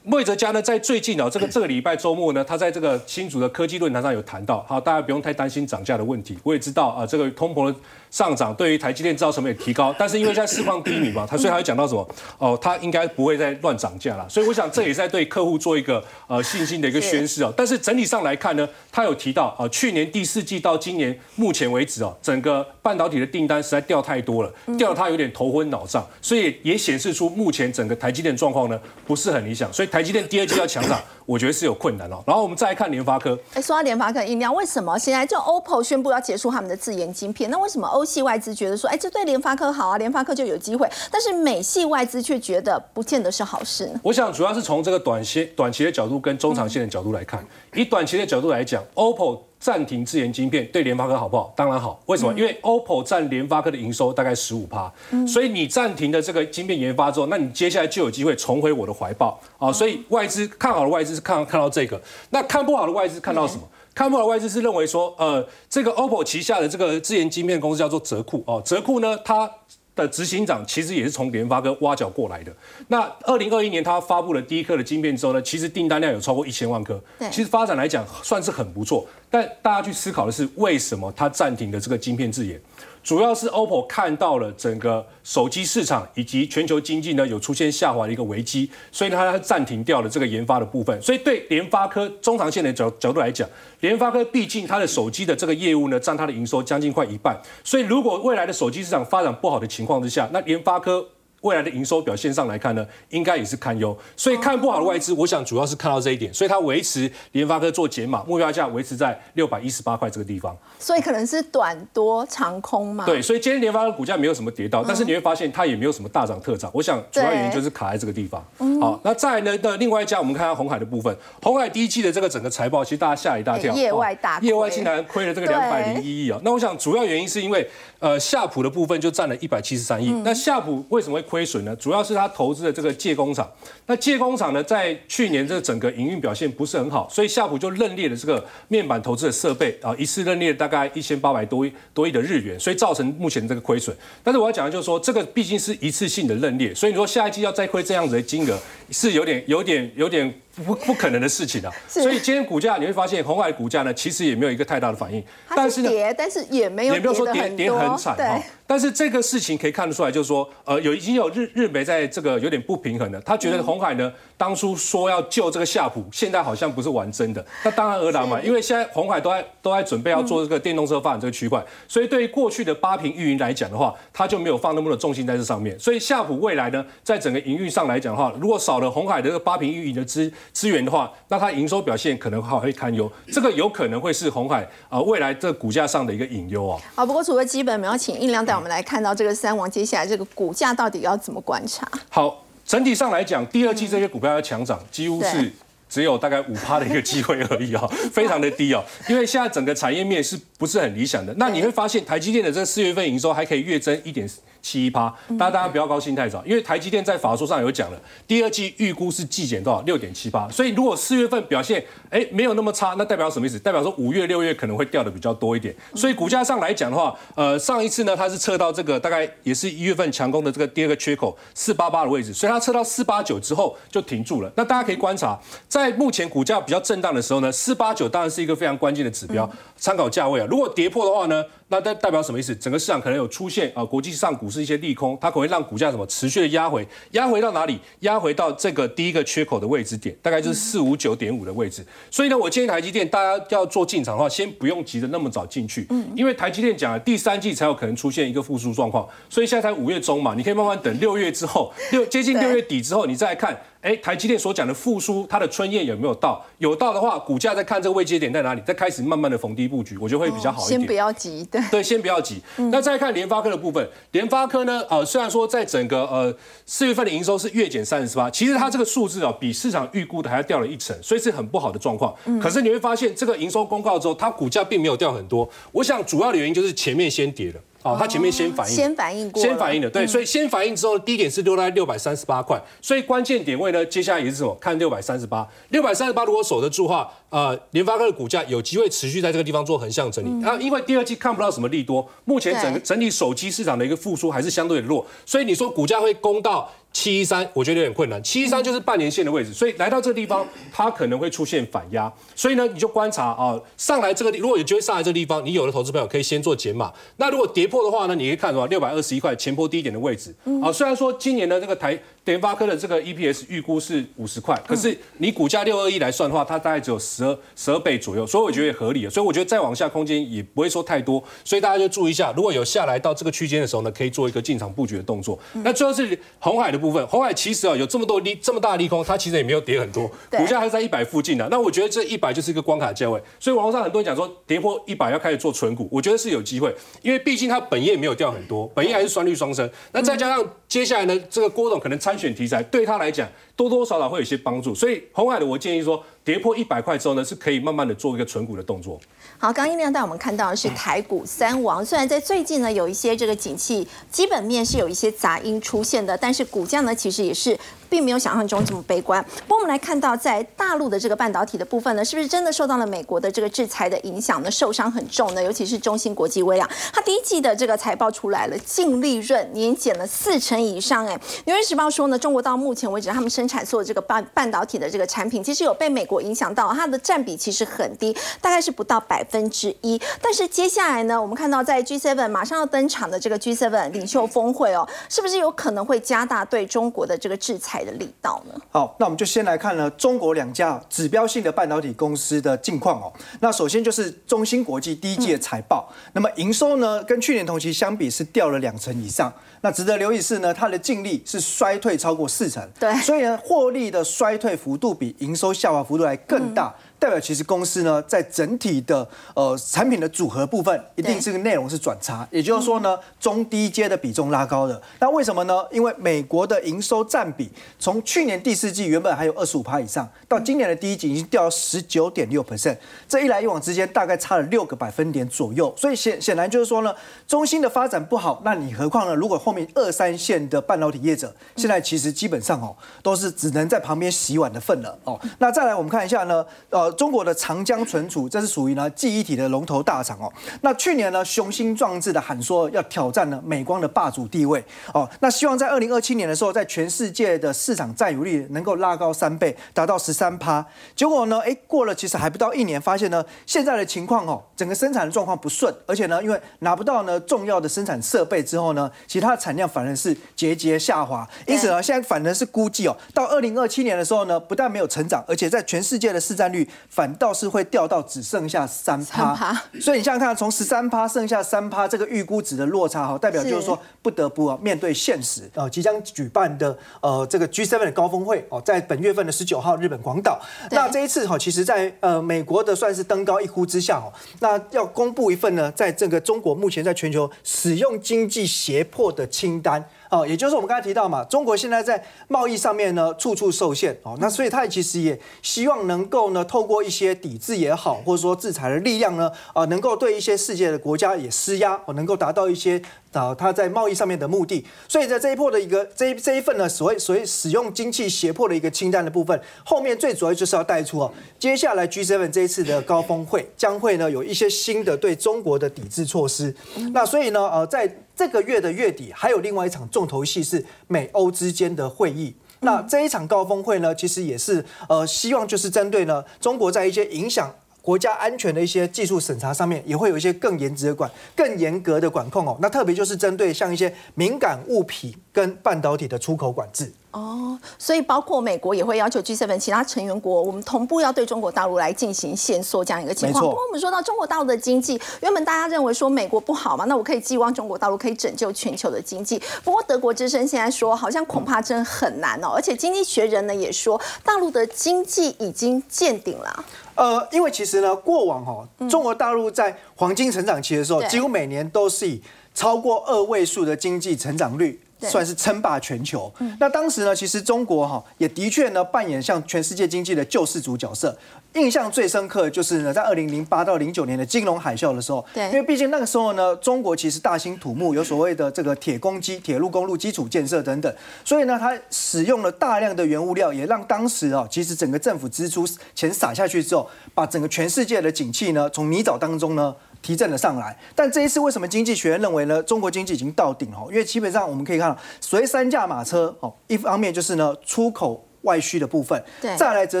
[0.10, 6.38] 魏哲家呢，在最近啊，这个这个礼拜周末呢，他在这个新竹的科技论坛上有谈到，好，大家不用太担心涨价的问题。
[6.42, 7.74] 我也知道啊，这个通膨
[8.10, 12.08] 上涨对于台积电制造成本也提高，但是因为在市况低迷嘛，他所以他会讲到什么？
[12.38, 14.28] 哦，他应该不会再乱涨价了。
[14.28, 17.52] 所以我想这也是在对客户做一个呃信心的一个宣示哦。
[17.56, 31.00] 但是整体上来看呢，他有提到啊，去年第四季到今年目前为止哦，整个半导体的订单实在掉太多了，掉他有点头昏脑胀，所以也显示出目前整个台积电状况呢不是很理想，所以台积电第二季要强涨。
[31.28, 32.24] 我觉得是有困难哦。
[32.26, 33.38] 然后我们再来看联发科。
[33.52, 37.50] 哎，说到联发科音量，为什么现在就 OPPO 宣布要结束他们的自研晶片？
[37.50, 40.88] 那为什么欧系外资觉得说，哎，这对联发科好啊，联发科就有机会？
[41.10, 44.00] 但是美系外资却觉得不见得是好事呢？
[44.04, 47.44] 我想主要是从这个短期、短期的角度跟中长线的角度来看。
[47.74, 49.40] 以短期的角度来讲，OPPO。
[49.60, 51.52] 暂停自研晶片对联发科好不好？
[51.56, 52.00] 当然好。
[52.06, 52.32] 为什么？
[52.38, 54.88] 因为 OPPO 占联发科的营收大概十五趴，
[55.26, 59.72] 所以你暂停的这个晶片研发之后，那你接下来就有机会重回我的怀抱啊！
[59.72, 62.00] 所以外资看好的外资是看看到这个，
[62.30, 63.62] 那看不好的外资看到什么？
[63.98, 69.50] 看不好的外资是认为说，呃，这个 OPPO 旗下的这个自研晶片公司叫做泽库哦，泽库呢，它。
[69.96, 72.54] 的执行长其实也是从联发科挖角过来的。
[72.86, 77.02] 那二零二一年他发布了第一颗的晶片之后呢，其实订单量有超过一千万颗。
[77.32, 79.04] 其实发展来讲算是很不错。
[79.28, 82.60] 但大家去思考的是，为什么它暂停的这个晶片自研？
[83.08, 91.00] 主要是 OPPO 看到了整个手机市场以及全球经济呢有出现下滑的一个危机，所以它暂停掉了这个研发的部分。
[91.00, 93.48] 所以对联发科中长线的角角度来讲，
[93.80, 101.08] 联发科毕竟它的手机的这个业务呢占它的营收将近快一半，所以如果未来的手机市场发展不好的情况之下，那联发科。
[101.42, 113.04] 未来的营收表现上来看呢，应该也是堪忧，所以看不好的外资，我想主要是看到这一点，所以它维持联发科做减码，目标价维持在六百一十八块这个地方，所以可能是短多长空嘛。
[113.06, 118.44] 对，所以今天联发科股价没有什么跌到，但是你会发现它也没有什么大涨特涨，我想主要原因就是卡在这个地方。
[118.80, 126.40] 好，那再呢的另外一家，我们看下红海的部分，红海第一季的这个整个财报，其实大家吓一大跳，业外大业外竟然亏了这个两百零一亿啊。
[126.42, 127.68] 那我想主要原因是因为
[128.00, 131.76] 呃夏普的部分就占了一百七十三亿，那夏普为什么会亏损呢？
[131.76, 133.46] 主要是他投资的这个借工厂，
[133.86, 143.94] 那借工厂呢，在去年这整个营运表现不是很好，所以夏普就认列了这个面板投资的设备啊，一次认列大概一千八百多亿多亿的日元，所以造成目前这个亏损。
[144.24, 148.58] 但是我要讲的就是说，这个毕竟是一次性的认列，所以你说下一季要再亏这样子的金额，
[148.90, 150.32] 是有点、有点、有点。
[150.56, 151.72] 不不可能的事情啊！
[151.86, 155.22] 所以今天股价你会发现，红海股价呢，其实也没有一个太大的反应。
[155.54, 158.42] 但是呢，但是也没有也没有说跌跌很惨哈。
[158.66, 167.42] 但是这个事情可以看得出来，就是说，呃，有已经有日日媒在这个有点不平衡的，他觉得红海呢，当初说要救这个夏普，现在好像不是玩真的。
[167.64, 175.78] 那当然而然嘛，因为现在红海都在都在准备要做这个电动车发展这个区块，所以对于过去的八平运营来讲的话，他就没有放那么多重心在这上面。
[175.78, 186.80] 所以夏普未来呢，在整个营运上来讲的话，如果少了红海的这个八平运营的资资源的话，那它营收表现可能还会堪忧，这个有可能会是红海啊未来这股价上的一个隐忧啊。
[186.94, 191.88] 好，不过除了基本我们，要请印良带我们来看到这个三王接下来这个股价到底要怎么观察？
[192.08, 195.52] 好，整体上来讲，第二季这些股票要强涨，几乎是
[195.88, 198.84] 只有大概五趴的一个机会而已啊， 非常的低哦。
[199.08, 201.32] 因为现在整个产业面是不是很理想的？
[201.38, 204.28] 那你会发现台积电的这四月份营收还可以月增一点。
[204.62, 205.08] 七一趴。
[205.38, 213.58] 大家大家不要高兴太早，因为台积电在法说上有讲了，第二季预估是季减多少六点七八，所以如果四月份表现哎没有那么差，那代表什么意思？
[213.58, 215.74] 代表说五月六月可能会掉的比较多一点。
[215.94, 224.52] 所以股价上来讲的话，呃上一次呢它是测到这个大概也是一月份强攻的这个第二个缺口四八八的位置，所以它测到四八九之后就停住了。
[224.56, 230.46] 那大家可以观察，在目前股价比较震荡的时候呢，四八九当然是一个非常关键的指标，参考价位啊。
[230.50, 231.42] 如果跌破的话呢？
[231.70, 232.56] 那代代表什么意思？
[232.56, 237.78] 整个市场可能有出现啊，国际上股市一些利空，它可能会让股价什么持续的压回，压回到哪里？
[238.00, 241.84] 压回到这个第一个缺口的位置点，大概就是四五九点五的位置。
[242.10, 253.60] 所以呢，我建议台积电大家要做进场的话，先不用急着那么早进去，嗯，因为台积电讲了第三季才有可能出现一个复苏状况，所以现在才五月中嘛，你可以慢慢等六月之后，六接近六月底之后，你再来看。
[253.80, 256.44] 哎，台积电所讲的复苏，它的春燕有没有到？
[256.58, 260.80] 有到的话，股价在看这个位阶点在哪里，再开始慢慢的逢低布局，我觉得会比较好一点。
[260.80, 262.42] 先不要急，对对，先不要急。
[262.56, 266.34] 那再看联发科的部分，联发科呢，呃，虽然说在整个呃
[266.66, 272.12] 四月份的营收是月减三十八，其实它这个数字啊，比市场预估的还要掉了一成，所以是很不好的状况。
[272.40, 275.48] 可是你会发现，这个营收公告之后，它股价并没有掉很多。
[275.70, 277.60] 我想主要的原因就是前面先跌了。
[277.82, 284.52] 哦，它前面先反应，先反应过，先反应的，对，所以先反应之后，低点是落在六百三十八块，所以关键点位呢，接下来也是什么？
[284.60, 290.42] 看六百三十八，六百三十八如果守得住的话，呃，联发科的股价有机会持续在这个地方做横向整理。
[290.42, 296.70] 它，因为第二季看不到什么利多，目前整个整体手机市场的一个复苏还是相对的弱，所以你说股价会攻到。
[296.98, 298.20] 七一三，我觉得有点困难。
[298.24, 302.12] 七一三就是半年线的位置，所以来到这个地方，它可能会出现反压。
[302.34, 306.92] 所以呢，你就观察啊，上来这个地，如果有机会上来这个地方，你有的投资朋友可以先做减码。
[307.18, 308.66] 那如果跌破的话呢，你可以看什么？
[308.66, 310.34] 六百二十一块前波低点的位置。
[310.60, 311.96] 啊，虽然说今年的这个台。
[312.28, 319.10] 联发科的这个 EPS 预估是五十块，可是你股价六二一来算的话，它大概只有十二十二倍左右，所以我觉得也合理了。
[319.10, 325.38] 所以我觉得再往下空间也不会说太多，所以大家就注意一下，如果有下来到这个区间的时候呢，可以做一个进场布局的动作。
[325.64, 331.48] 那最后是红海的部分，红海其实啊有这么多利这么大利空，它其实也没有跌很多，股价还是在一百附近的。
[331.50, 339.68] 那我觉得这一百就是一个关卡价位，所以网络上很多人讲说跌破一百要开始做纯股，我觉得是有机会，因为毕竟它本业没有掉很多，本业还是双率双升。
[339.92, 342.98] 那再加上接下来呢，这个郭董可能参选题材对他。
[342.98, 349.00] 来讲，多多少少会有些帮助，所以红海的我建议说，跌破一百块之后呢，是可以慢慢的做一个存股的动作。
[349.38, 357.58] 好，刚刚音亮带我们看到的是台股三王，虽然在最近呢有一些这个景气基本面是有一些杂音出现的，但是股价呢其实也是。
[357.90, 359.24] 并没有想象中这么悲观。
[359.46, 364.50] 不过我们来看到，在大陆的这个半导体的部分呢，是不是真的受到了美国的这个制裁的影响呢？
[364.50, 365.42] 受伤很重呢？
[365.42, 371.06] 尤其是中芯国际微量，它第一季的这个财报出来了，净利润年减了四成以上。
[371.06, 379.98] 哎，纽约时报说呢，中国到目前为止，他们生产所有这个半半导体的这个产品，其实有被美国影响到，它的占比其实很低，大概是不到百分之一。
[380.20, 387.78] 但是接下来呢，我们看到在 G7 马上要登场的这个 G7 领袖峰会哦，是不是有可能会加大对中国的这个制裁？
[387.78, 388.60] 的力道呢？
[388.72, 393.12] 好，那我们就先来看呢，中国两家指标性的半导体公司的近况哦。
[393.38, 399.32] 那首先就是中芯国际第一季的财报，那么营收呢，跟去年同期相比是掉了两成以上。
[399.60, 406.74] 那值得留意是呢，它的净利是衰退超过四成，对，所以呢，获利的衰退幅度比营收下滑幅度还更大。
[406.98, 414.80] 代表其实公司呢，在整体的呃产品的组合部分，一定是个内容是转差，也就是说呢，中低阶的比重拉高的。
[415.00, 415.64] 那为什么呢？
[415.70, 422.76] 因为美国的营收占比从去年第四季原本还有二十五趴以上，到今年的第一季已经掉到十九点六 percent，
[423.08, 425.72] 这一来一往之间大概差了六个百分点左右。
[425.76, 426.94] 所以显显然就是说呢，
[427.26, 429.14] 中芯的发展不好，那你何况呢？
[429.14, 435.18] 如果后面二三线的半导体业者，现在其实基本上哦，都是只能在旁边洗碗的份了哦。
[435.38, 436.44] 那再来我们看一下呢，
[436.92, 440.32] 中国的长江存储，这是属于呢记忆体的龙头大厂哦。
[440.62, 445.08] 那去年呢雄心壮志的喊说要挑战呢美光的霸主地位哦。
[445.20, 450.64] 那希望在二零二七年的时候，在全世界的市场占有率能够拉高三倍，达到十三趴。
[450.94, 461.28] 结果呢，哎，过了其实还不到一年，发现呢现在的情况哦，整个生产的状况不顺，而且呢，因为拿不到呢重要的生产设备之后呢，其他的产量反而是节节下滑。
[461.46, 466.68] 因此呢，现在反而是估计哦，到二零二七年的时候呢，不但没有成长，而且在全世界的市占率。
[466.88, 475.50] 反倒是会掉到只剩下三趴，所以你想想看，从十三趴剩下三趴，这个预估值的落差哈，代表就是说不得不啊面对现实。
[475.54, 489.84] 呃，即将举办的呃这个 G7 的高峰会哦，在本月份的十九号日本广岛，那这一次哈，其实在呃美国的算是登高一呼之下哦，那要公布一份呢，在这个中国目前在全球使用经济胁迫的清单。
[490.10, 502.80] 哦，也就是我们刚才提到嘛，中国现在在贸易上面呢处处受限哦，那所以它其实也希望能够呢透过一些抵制也好，或者说制裁的力量呢，啊，能够对一些世界的国家也施压，哦，能够达到一些
[503.12, 504.64] 啊它在贸易上面的目的。
[504.88, 516.54] 所以在这一波的一个这一这一份呢，所谓所谓使用经济胁迫的一个清单的部分，后面最主要就是要带出哦，接下来 G7 这一次的高峰会将会呢有一些新的对中国的抵制措施。
[516.92, 522.34] 那所以呢，呃，在这个月的月底，还有另外一场重头戏是美欧之间的会议。
[522.58, 527.54] 那这一场高峰会呢，其实也是呃，希望就是针对呢中国在一些影响
[527.88, 532.54] 国家安全的一些技术审查上面，也会有一些更严值的管、更严格的管控哦。
[532.60, 536.92] 那特别就是针对像一些敏感物品跟半导体的出口管制。
[537.12, 543.42] 哦，所以包括美国也会要求 G7 其他成员国，我们同步要对中国大陆来进行限缩这样一个情况。
[543.42, 549.42] 不过我们说到中国大陆的经济，原本大家认为说美国不好嘛，那我可以寄望中国大陆可以拯救全球的经济。
[549.64, 552.48] 不过德国之声现在说，好像恐怕真很难哦。
[552.54, 556.64] 而且经济学人呢也说，大陆的经济已经见顶了。
[556.98, 562.20] 呃，因为其实呢，过往哈，中国大陆在黄金成长期的时候，几乎每年都是以
[562.52, 564.80] 超过二位数的经济成长率。
[565.00, 566.28] 算是称霸全球。
[566.58, 571.16] 那当时呢，其实中国哈也的确呢扮演像全世界经济的救世主角色。
[571.54, 589.74] 印象最深刻的就是呢，在二零零八到零九年的金融海啸的时候，对，因为毕竟那个时候呢，中国其实大兴土木，有所谓的这个铁公基、铁路、公路基础建设等等，所以呢，它使用了大量的原物料，也让当时啊，其实整个政府支出钱撒下去之后，把整个全世界的景气呢，从泥沼当中呢。
[590.00, 592.62] 提振了上来，但这一次为什么经济学院认为呢？
[592.62, 600.00] 中国经济已经到顶哦，因为基本上我们可以看到，所谓三驾马车哦，一方面就是呢出口外需的部分，对，再来则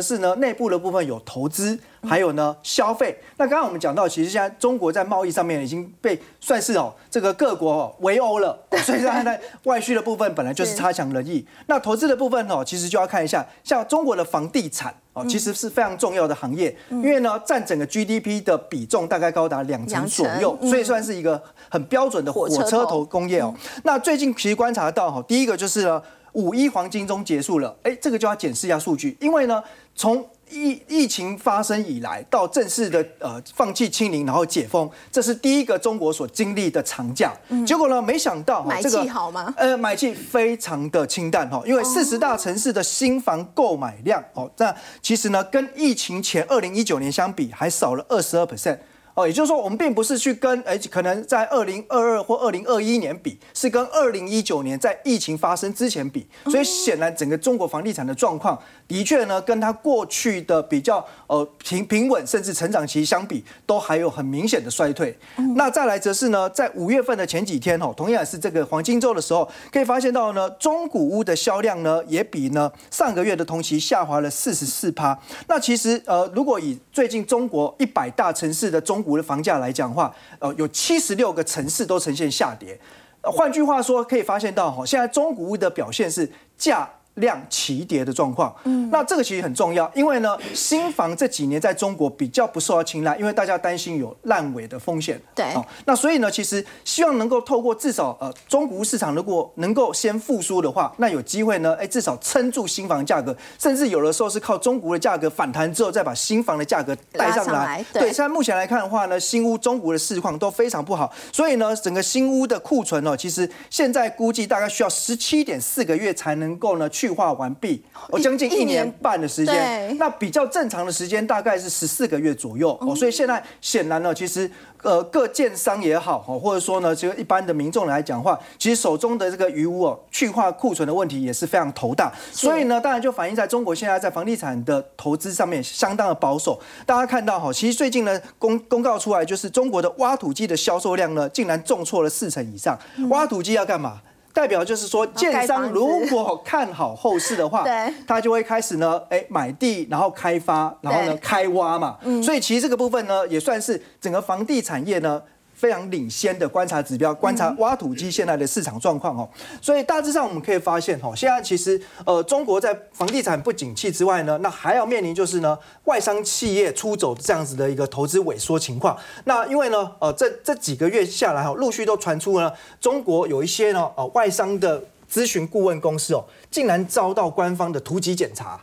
[0.00, 1.78] 是呢内部的部分有投资。
[2.08, 3.18] 还有呢，消费。
[3.38, 8.56] 那刚刚我们讲到，其实现在中国在贸易上面已经被算是哦，这个各国围殴了。
[8.86, 11.44] 所以现在外需的部分本来就是差强人意。
[11.66, 23.52] 那投资的部分哦，其实就要看一下，像中国的房地产哦，其实是非常重要的行业，因为呢，占整个 GDP 的比重大概高达两成左右，所以算是一个很标准的火车头工业哦。
[23.82, 26.00] 那最近其实观察到哈，第一个就是呢，
[26.38, 29.60] 五一黄金周结束了，哎，这个就要检视一下数据，因为呢，
[29.96, 37.32] 从疫疫情发生以来，到正式的呃放弃清零，然后解封，这是第一个中国所经历的长假。
[37.66, 39.52] 结果呢，没想到买气好吗？
[39.56, 44.72] 呃，买气非常的清淡哈，因为四十大城市的新房购买量哦，那
[45.02, 48.78] 其实呢，跟疫情前二零一九年相比，还少了二十二 percent。
[49.18, 58.56] 哦，也就是说，我们并不是去跟哎，可能在二零二二或二零二一年比，是跟二零一九年在疫情发生之前比，所以显然整个中国房地产的状况，
[58.88, 65.14] 的确呢，跟它过去的比较呃平平稳甚至成长期相比，都还有很明显的衰退。
[65.54, 75.18] 那再来则是呢，在五月份的前几天哦，同样也是这个黄金周的时候，可以发现到呢，中古屋的销量呢，也比呢上个月的同期下滑了四十四趴。
[75.48, 82.80] 那其实呃，如果以最近中国一百大城市的中古的房价来讲的话，呃，有七十六个城市都呈现下跌。
[83.20, 86.88] 换句话说，可以发现到哈，现在中古屋的表现是价。
[87.18, 95.46] 量齐跌的状况，嗯，那这个其实很重要，因为呢，新房这几年在中国比较不受到青睐，因为大家担心有烂尾的风险，对，
[95.84, 107.84] 那所以呢，其实希望能够透过至少呃中国市场如果能够先复苏的话，那有机会呢，哎，至少撑住新房价格，甚至有的时候是靠中国的价格反弹之后，再把新房的价格带上来。
[107.92, 117.07] 对，现在目前来看的话呢，新屋中国的市况都非常不好，所以呢，整个新屋的库存哦，其实现在估计大概需要十七点四个月才能够呢去。
[117.08, 124.50] 去化完毕，哦，将近一年半的时间，那比较正常的时间大概是十四个月左右哦，所以现在显然呢，其实
[124.82, 136.60] 呃各建商也好哦，或者说呢，这个一般的民众来讲话，其实手中的这个余屋哦，去化库存的问题也是非常头大，所以呢，当然就反映在中国现在在房地产的投资上面相当的保守。
[136.84, 142.78] 大家看到哈，其实最近呢公公告出来，就是中国的挖土机的销售量呢，竟然重挫了四成以上。
[143.08, 144.02] 挖土机要干嘛？
[144.32, 147.64] 代表就是说，建商如果看好后市的话，
[148.06, 151.98] 他就会开始呢，哎，买地，然后开发，然后呢，开挖嘛。
[152.22, 155.22] 所以其实这个部分呢，也算是整个房地产业呢。
[155.58, 159.28] 非常领先的观察指标，观察挖土机现在的市场状况哦，
[159.60, 168.96] 所以大致上我们可以发现哦，现在其实呃，中国在房地产不景气之外呢，那还要面临就是呢，外商企业出走这样子的一个投资萎缩情况。
[169.24, 178.60] 那因为呢，呃，这这几个月下来哈，陆续都传出了中国有一些呢，呃，外商的咨询顾问公司哦，竟然遭到官方的突击检查。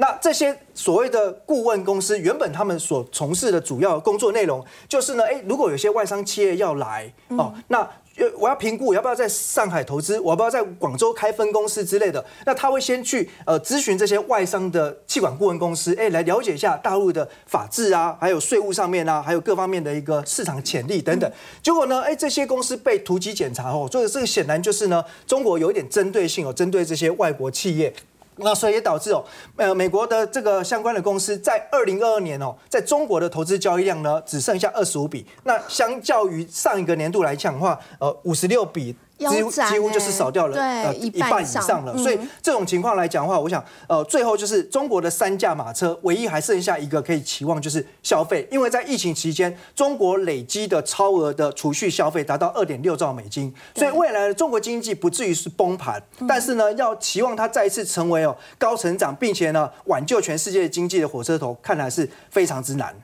[0.00, 7.80] 那这些所谓的顾问公司，原本他们所从事的主要工作内容，就是呢，哎，如果有些外商企业要来哦，那
[8.16, 12.24] 呃，我要评估我要不要在上海投资，我要不要在广州开分公司之类的。
[12.46, 21.28] 那他会先去呃咨询这些外商的气管顾问公司，哎，来了解一下大陆的法制啊，还有税务上面啊，还有各方面的一个市场潜力等等。
[21.60, 27.92] 结果呢，哎，这些公司被突击检查后，所以这个显然就是呢，中国有一点针对性哦，针对这些外国企业。
[28.38, 29.24] 那所以也导致哦，
[29.56, 35.26] 呃，美国的这个相关的公司在二零二二年哦，在中国的投资交易量呢，只剩下二十五笔。
[35.44, 38.96] 那相较于上一个年度来讲的话，呃，五十六笔。
[39.18, 62.94] 几乎几乎就是少掉了呃一半以上了，所以这种情况来讲的话，我想呃最后就是中国的三驾马车，唯一还剩下一个可以期望就是消费，因为在疫情期间，中国累积的超额的储蓄消费达到二点六兆美金，所以未来的中国经济不至于是崩盘，但是呢要期望它再一次成为哦高成长，并且呢挽救全世界经济的火车头，看来是非常之难。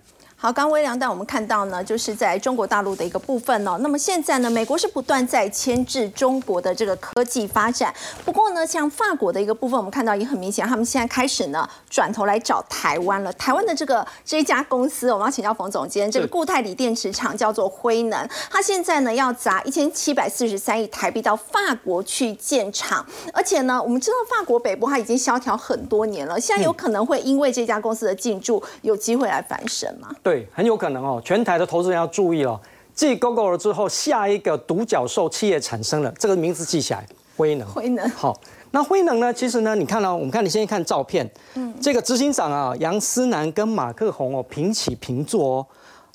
[0.44, 3.78] 好，刚微良带我们看到呢，就是在中国大陆的一个部分哦。
[3.80, 7.90] 那么现在呢，美国是不断在牵制中国的这个科技发展。
[8.26, 13.32] 不过呢，像法国的一个部分，我们看到也很明显，他们现在开始呢转头来找台湾了。
[13.32, 23.02] 台湾的这个这一家公司，我们要请教冯总监，这个固态锂电池厂叫做辉能，它现在呢要砸一千七百四十三亿台币到法国去建厂，
[23.32, 30.14] 而且呢，我们知道法国北部它已经萧条很多年了，现在有可能会因为这家公司的进驻，有机会来翻身吗？
[30.22, 30.33] 对。
[30.34, 31.22] 对，很有可能哦。
[31.24, 32.60] 全台的投资人要注意哦，
[32.92, 37.68] 继 Google 了之后，下一个独角兽企业产生了，这个名字记起来，辉能。
[37.68, 38.10] 辉能。
[38.10, 38.36] 好，
[38.72, 39.32] 那辉能呢？
[39.32, 45.66] 其实呢，你看到，我们看你先看照片，嗯，这个执行长啊，杨思南跟马克宏哦平起平坐哦，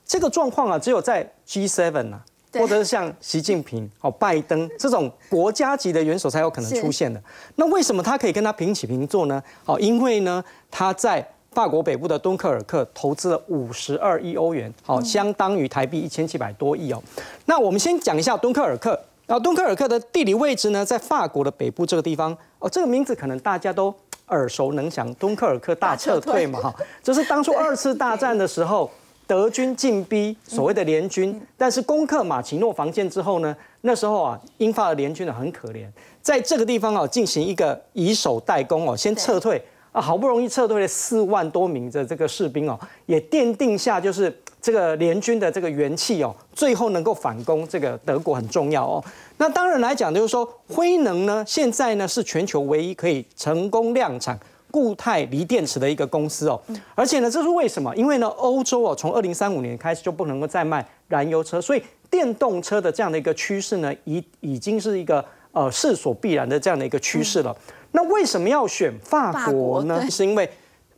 [0.05, 2.21] 这个状况啊，只有在 G7 啊，
[2.53, 7.21] 或者是像习近平、哦拜登这种国家级的元首才有可能出现的。
[7.55, 9.41] 那为什么他可以跟他平起平坐呢？
[9.65, 11.25] 哦，因为呢，他在。
[11.60, 17.04] 法国北部的敦刻尔克投资了五十二亿欧元，好，相当于台币一千七百多亿哦。
[17.48, 22.32] 那我们先讲一下敦刻尔克，啊，敦刻尔克的地理位置呢，在法国的北部这个地方。
[22.60, 23.93] 哦，这个名字可能大家都
[24.28, 28.89] 耳熟能详，敦刻尔克大撤退嘛， 哈，就是当初二次大战的时候，
[29.28, 35.86] 德军进逼所谓的联军，但是攻克马奇诺防线之后呢，那时候啊，英法的联军呢很可怜，
[36.22, 39.62] 在这个地方啊进行一个以守代攻哦，先撤退。
[39.91, 49.04] 啊，好不容易撤退了四万多名的这个士兵哦，也奠定下就是这个联军的这个元气哦，最后能够反攻这个德国很重要哦。
[49.38, 54.38] 那当然来讲，就是说辉能呢，现在呢是全球唯一可以成功量产
[54.69, 56.62] 固态锂电池的一个公司哦。
[56.93, 57.95] 而且呢，这是为什么？
[57.95, 67.56] 因为呢，欧洲哦，从二零三五年开始就不能够再卖燃油车，所以电动车的这样的一个趋势呢，已已经是一个呃势所必然的这样的一个趋势了。
[67.91, 70.10] 那为什么要选法国呢？
[70.10, 70.49] 是因为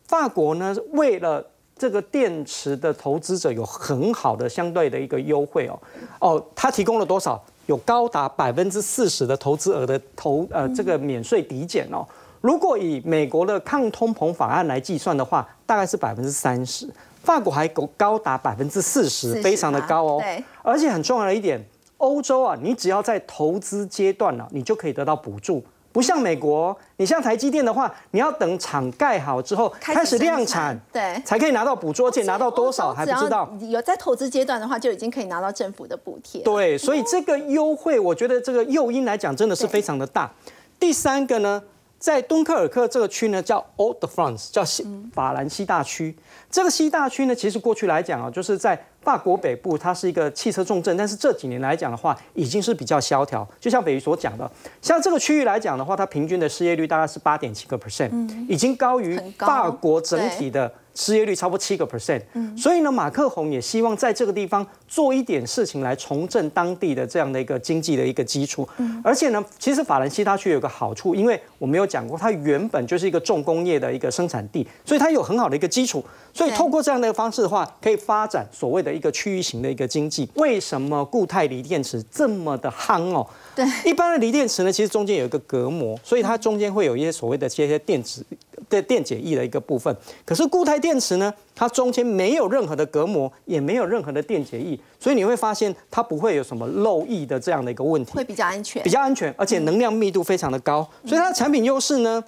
[0.05, 1.45] 法国呢，为了
[1.77, 5.79] 这个电池的投资者有很好的相对的一个优惠哦。
[6.19, 7.41] 哦，它提供了多少？
[7.67, 12.05] 有高达百分之四十的投资额的投呃这个免税抵减哦。
[12.41, 16.89] 如果以美国的抗通膨法案来计算的话，大概是百分之三十。
[17.23, 20.23] 法国还高高达百分之四十，非常的高哦。
[20.63, 21.63] 而且很重要的一点，
[21.97, 25.63] 欧洲啊，你只要在投资阶段呢，你就可以得到补助。
[25.91, 33.49] 不像美国，你像台积电的话，你要等厂盖好之后开始量产，对，才可以拿到补助，而且拿到多少还不知道。
[33.61, 36.41] 有在投资阶段的话，就已经可以拿到政府的补贴。
[36.43, 40.31] 对，所以这个优惠，我觉得这个诱因来讲，真的是非常的大。
[40.79, 41.61] 第三个呢，
[42.01, 44.83] 在敦刻尔克这个区呢，叫 Old France，叫西
[45.13, 46.13] 法兰西大区。
[46.49, 48.77] 这个西大区呢，其实过去来讲啊，就是在。
[49.01, 53.43] 法国北部它是一个汽车重镇，但是这几年来讲的话，已经是比较萧条。
[53.59, 54.47] 就像北鱼所讲的，
[54.79, 58.11] 像这个区域来讲的话，它平均的失业率大概是八点七个 percent，
[58.47, 60.71] 已经高于法国整体的。
[60.93, 62.21] 失业率超过七个 percent，
[62.57, 68.67] 所以呢，马克宏也希望在这个地方做一点事情来重振当地的这样的一个经济的一个基础。
[69.03, 76.03] 而且呢，其实法兰西大区有个好处，因为我没有讲过，它原本就是一个重工业的一个生产地，所以它有很好的一个基础。
[76.33, 80.29] 所以透过这样的一个方式的话，可以发展所谓的一个区域型的一个经济。
[80.35, 83.27] 为什么固态锂电池这么的夯哦？
[83.55, 88.25] 对，一般的锂电池呢，其实中间有一个隔膜，所以它中间会有一些所谓的这些电子。
[88.69, 102.23] 的电解液的一个部分，可是固态电池呢，它中间没有任何的隔膜，也没有任何的电解液，所以你会发现它不会有什么漏液的这样的一个问题，会比较安全，比较安全，而且能量密度非常的高，所以它的产品优势呢，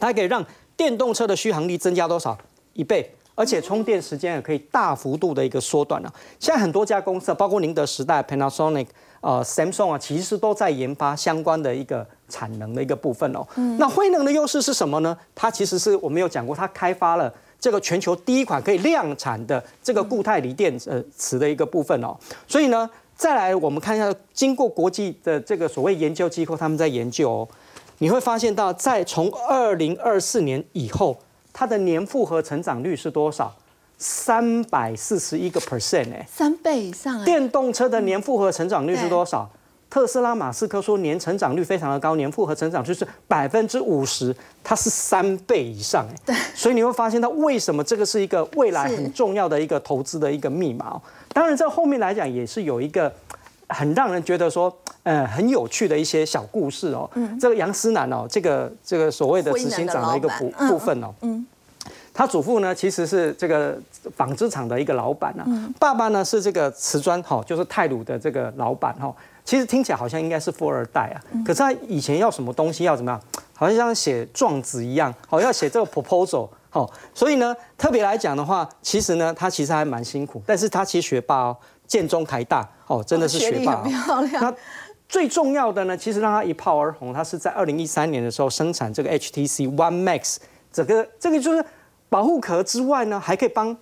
[0.00, 0.44] 它可以让
[0.76, 2.36] 电动车的续航力增加多少
[2.72, 6.12] 一倍，而且充电时间也可以大幅度的一个缩短了。
[6.38, 8.86] 现在很多家公司，包括宁德时代、Panasonic。
[9.22, 13.46] 呃，Samsung 啊，其实都在研发相关的一个产能的一个部分哦。
[13.78, 15.14] 那辉能的优势是什么呢？
[15.34, 22.16] 它其实是我们有讲过，它开发了这个全球第一款可以量产的这个固态锂电呃池的一个部分哦。
[22.48, 27.48] 所以呢，再来，我们看一下，经过国际的这个所谓研究机构，他们在研究哦，
[27.98, 31.18] 你会发现到，在从二零二四年以后，
[31.52, 33.54] 它的年复合成长率是多少？
[33.98, 37.24] 三百四十一个 percent 哎，三倍以上哎。
[37.24, 39.50] 电动车的年复合成长率是多少？
[39.90, 46.14] 特斯拉马斯克说年成长率非常的高，年复合成长率是百分之五十，它是三倍以上哎。
[46.24, 50.98] 对，所以你会发现它为什么这个是一个未来很重要的一个投资的一个密码。
[51.32, 53.12] 当然，在后面来讲也是有一个
[53.70, 57.08] 很让人觉得说，呃，很有趣的一些小故事哦。
[57.14, 57.38] 嗯。
[57.38, 61.12] 这个杨思南哦，这个这个所谓的执行长的一个部部分哦。
[61.22, 61.46] 嗯。
[62.12, 63.78] 他祖父呢，其实是这个
[64.16, 65.44] 纺织厂的一个老板啊。
[65.46, 65.72] 嗯。
[65.78, 69.14] 爸爸呢是这个瓷砖哈，就是泰鲁的这个老板哈。
[69.44, 71.16] 其实听起来好像应该是富二代啊。
[71.32, 71.42] 嗯。
[71.42, 73.20] 可是他以前要什么东西要怎么样？
[73.54, 76.48] 好像像写状子一样，好要写这个 proposal。
[76.72, 81.56] 好，所以呢，特别来讲的话，其实呢，他其实还蛮辛苦，但是他其实学霸哦，
[81.90, 83.82] 建中、台大，哦，真的是学霸。
[83.82, 84.44] 漂亮。
[84.44, 84.54] 那
[85.08, 90.36] 最重要的呢，其实让他一炮而红，它是在二零一三年的时候生产这个 HTC One Max，
[90.72, 91.64] 这个这个就是
[92.08, 93.76] 保护壳之外呢，还可以帮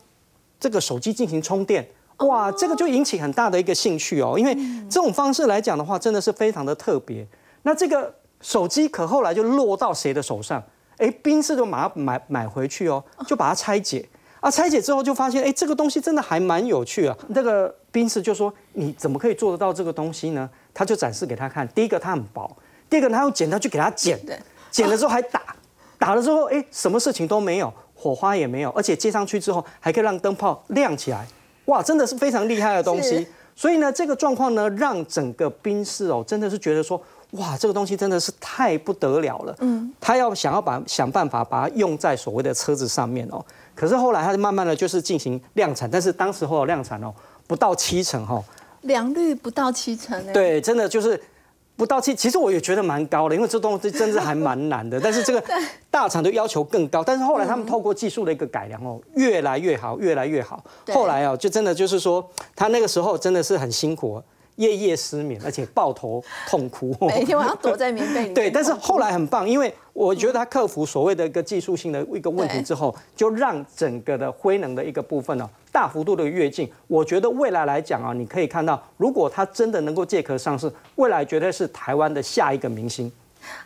[0.59, 1.86] 这个手机进行充电。
[2.20, 4.54] 哇，这个就引起很大的一个兴趣哦，因为
[4.88, 7.26] 这种方式来讲的话，真的是非常的特别。
[7.64, 10.62] 那这个手机壳后来就落到谁的手上？
[10.96, 14.09] 哎，宾士就马上买买回去哦，就把它拆解
[14.41, 17.16] 啊，拆解之后就发现，哎，这个东西真的还蛮有趣啊。
[17.28, 21.66] 那个宾士就说：“你怎么可以做得到这个东西呢？”他就展示给他看。
[21.68, 22.49] 第一个它很薄，
[22.89, 24.18] 第二个他用剪刀去给他剪，
[24.70, 25.43] 剪了之后还打，
[25.99, 31.26] 打了之后，哎，什么事情都没有，火花也没有，而且接上去之后还可以让灯泡亮起来。
[31.64, 33.26] 哇，真的是非常厉害的东西。
[33.57, 37.03] 所以呢，这个状况呢，让整个宾士哦，真的是觉得说。
[37.32, 39.55] 哇，这个东西真的是太不得了了。
[39.61, 43.45] 嗯，他要想要把想办法把它用在所谓的车子上面哦。
[43.78, 47.14] 可是后来他就慢慢的就是进行量产，但是当时候量产哦
[47.46, 48.42] 不到七成哈，
[48.80, 50.20] 良率不到七成。
[50.32, 51.20] 对，真的就是
[51.76, 52.12] 不到七。
[52.12, 54.98] 其实我也觉得蛮高的，因为这东西真的还蛮难的。
[55.00, 55.40] 但是这个
[55.92, 57.04] 大厂的要求更高。
[57.04, 60.60] 但是后来他们透过技术的一个改良哦，越来越好，越来越好。
[60.92, 64.20] 后来哦，就真的就是说，他那个时候真的是很辛苦。
[64.59, 68.34] 夜夜失眠，而且抱头痛哭，每天晚上躲在棉被里。
[68.34, 76.70] 对，但是后来很棒，因为我觉得他克服所谓的一个技术性的一个问题之后，就让整个的灰能的一个部分呢，大幅度的跃进。
[76.88, 83.11] 我觉得未来来讲啊，你可以看到，如果他真的能够借壳上市，未来绝对是台湾的下一个明星。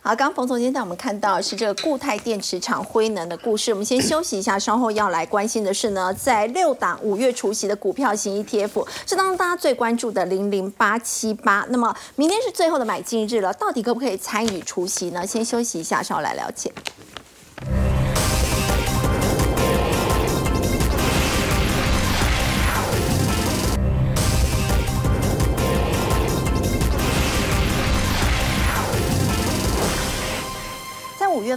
[0.00, 3.72] 好，刚刚冯总监带我们看到是这个固态电池厂辉能的故事。
[3.72, 11.64] 我们先休息一下，稍后要来关心的是呢，在六档五月除夕的股票型 ETF，是当中大家最关注的零零八七八。
[11.68, 15.26] 那么明天是最后的买进日了，到底可不可以参与除夕呢？
[15.26, 16.72] 先休息一下，稍后来了解。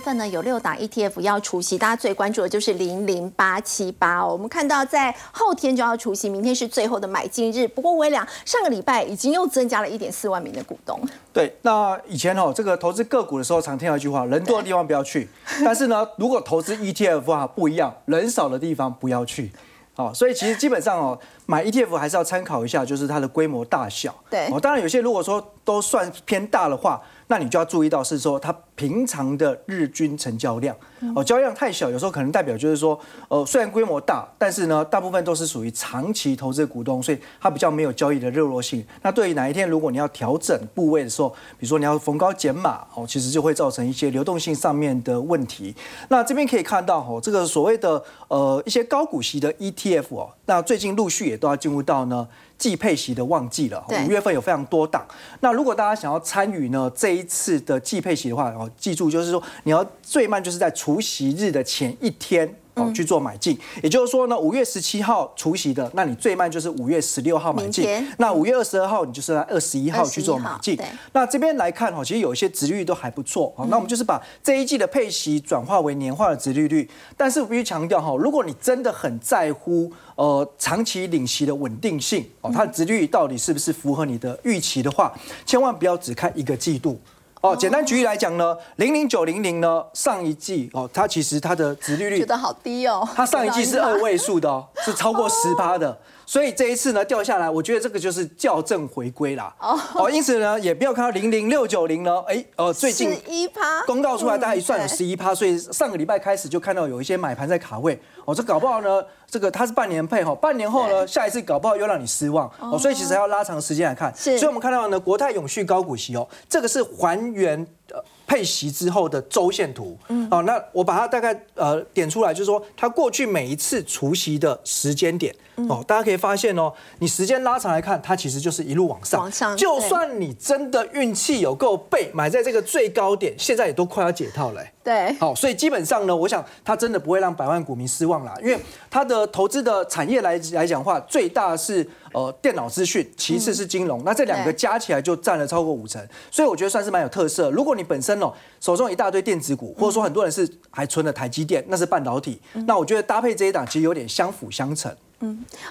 [0.05, 4.33] 份呢，有六档 ETF 要除息，大家最关注的就是零零八七八哦。
[4.33, 7.67] 我们看到在后天就要除息，明天是最后的买进日。
[7.67, 11.01] 不过微良上个礼拜已经又增加了一点四万名的股东。
[11.33, 15.27] 对，那以前哦，这个投资个股的时候常听到一句话：人多的地方不要去。
[15.63, 19.51] 但是呢，如果投资 ETF 啊，不一样，人少的地方不要去。
[19.95, 24.13] 好，所以其实基本上哦，买 ETF 还是要参考一下，就是它的规模大小。
[24.29, 27.01] 对，哦，当然有些如果说都算偏大的话。
[27.27, 30.75] 那你就要注意到是说它平常的日均成交量
[31.15, 38.85] 哦，交易量太小，有时候可能代表就是说，呃，虽然规模大，但是呢，大部分都是属于长期投资股东，所以它比较没有交易的热络性。
[39.01, 45.75] 那对于哪一天如果你要调整部位的时候，比如说你要逢高减码哦，其实就会造成一些流动性上面的问题。
[46.09, 52.27] 那这边可以看到哦，这个所谓的呃一些高股息的 ETF 哦，那最近陆续也都要进入到呢。
[52.57, 55.05] 季配息的旺季了，五月份有非常多档。
[55.41, 62.55] 那如果大家想要参与呢这一次的季配息的话，哦，记住就是说你要最慢就是在除夕日的前一天。
[62.75, 67.87] 哦，去做买进，也就是说呢，五月十七号除夕的，那你最慢就是五月十六号买进。
[68.17, 70.77] 那五月二十二号，你就是在二十一号去做买进。
[71.13, 73.53] 那这边来看哈，其实有一些值率都还不错。
[73.55, 76.89] 好，那我们就是把这一季的配息转化为年化的值利率。
[77.15, 85.13] 但是我必须强调哈，如果你真的很在乎呃长期领息的稳定性哦，它的值率到底是不是符合你的预期的话，
[85.45, 86.99] 千万不要只看一个季度。
[87.45, 95.95] 哦，简单举例来讲呢，零零九零零呢，上一季哦，它其实它的殖利率觉得好低哦，它上一季是二位数的哦，是超过十趴的。
[96.25, 99.53] 所以这一次呢掉下来，我觉得这个就是校正回归啦。
[99.59, 108.01] 哦，哦，因此呢也不要看到零零六九零呢，哎，呃，最近十一趴公告出来，大家一算有十一趴，所以上个礼拜开始就看到有一些买盘在卡位。
[108.25, 112.49] 哦，这搞不好呢，这个它是半年配哈，半年后呢，下一次搞不好又让你失望。
[112.59, 114.13] 哦，所以其实要拉长时间来看。
[114.15, 117.59] 所以我们看到呢，国泰永续高股息哦，这个是还原
[117.91, 119.97] 呃配息之后的周线图。
[120.07, 125.35] 嗯，哦，那我把它大概呃点出来，就是说它过去每一次除息的时间点。
[125.69, 129.21] 哦，大家可以发现哦，你时间拉长来看，它其实就是一路往上。
[129.21, 147.49] 往上就算你真的运气有够背，买在这个最高点，现在也都快要解套了、欸对，好，所以基本上呢，我想它真的不会让百万股民失望啦，因为它的投资的产业来来讲的话，最大是呃电脑资讯，其次是金融，那这两个加起来就占了超过五成，所以我觉得算是蛮有特色。
[147.49, 148.31] 如果你本身哦
[148.61, 154.95] 手中有一大堆电子股，或者说很多人是还存了台积电，那是半导体，那我觉得搭配这一档其实有点相辅相成。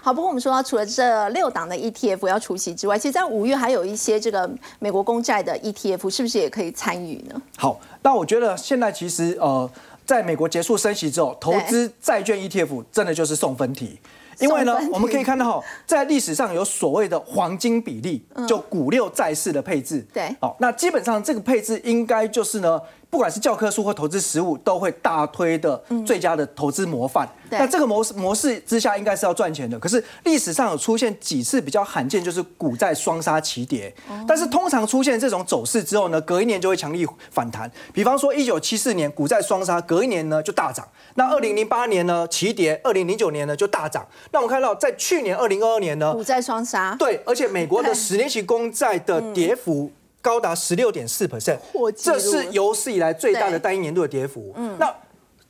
[0.02, 7.40] 好，不过我们说到除了这六档的 ETF 要除息之外，其实在五月还有一些这个美国公债的 ETF，是不是也可以参与呢？
[7.56, 9.70] 好，那我觉得现在其实呃，
[10.04, 13.98] 在美国结束升息之后，投资债券 ETF 真的就是送分题。
[14.40, 20.04] 因为呢我们可以看到，在历史上有所谓的黄金比例，就股六债四的配置。
[20.12, 22.80] 对好，那基本上这个配置应该就是呢，
[23.14, 27.24] 不管是教科书或投资实务，都会大推的最佳的投资模范。
[27.48, 29.78] 对那这个模式模式之下，应该是要赚钱的。
[29.78, 33.94] 可是历史上有出现几次比较罕见，就是股债双杀齐跌。
[34.26, 37.70] 但是通常出现这种走势之后呢，隔一年就会强力反弹。
[37.92, 40.84] 比方说，一九七四年股债双杀，隔一年呢就大涨。
[41.14, 44.04] 那二零零八年呢齐跌，二零零九年呢就大涨。
[44.32, 49.92] 那我们看到，在去年二零二二年呢，股债双杀，对，而且美国的十年期公债的跌幅
[50.24, 51.58] 高达十六点四 percent，
[51.94, 54.54] 这是有史以来最大的对单一年度的跌幅。
[54.78, 54.90] 那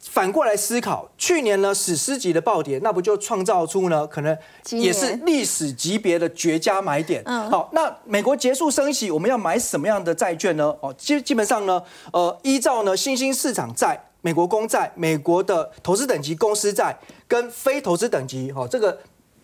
[0.01, 4.37] 反过来思考，去年呢史诗级的暴跌，那不就创造出呢可能
[4.71, 7.23] 也是历史级别的绝佳买点？
[7.25, 10.75] 嗯好，那美国结束升息，我们要买什么样的债券呢？
[10.81, 11.81] 哦，基基本上呢，
[12.13, 13.99] 呃，依照呢新兴市场债。
[14.21, 16.99] 美国公债、美国的投资等级公司债
[17.29, 18.91] 跟非投资等级，哦，这个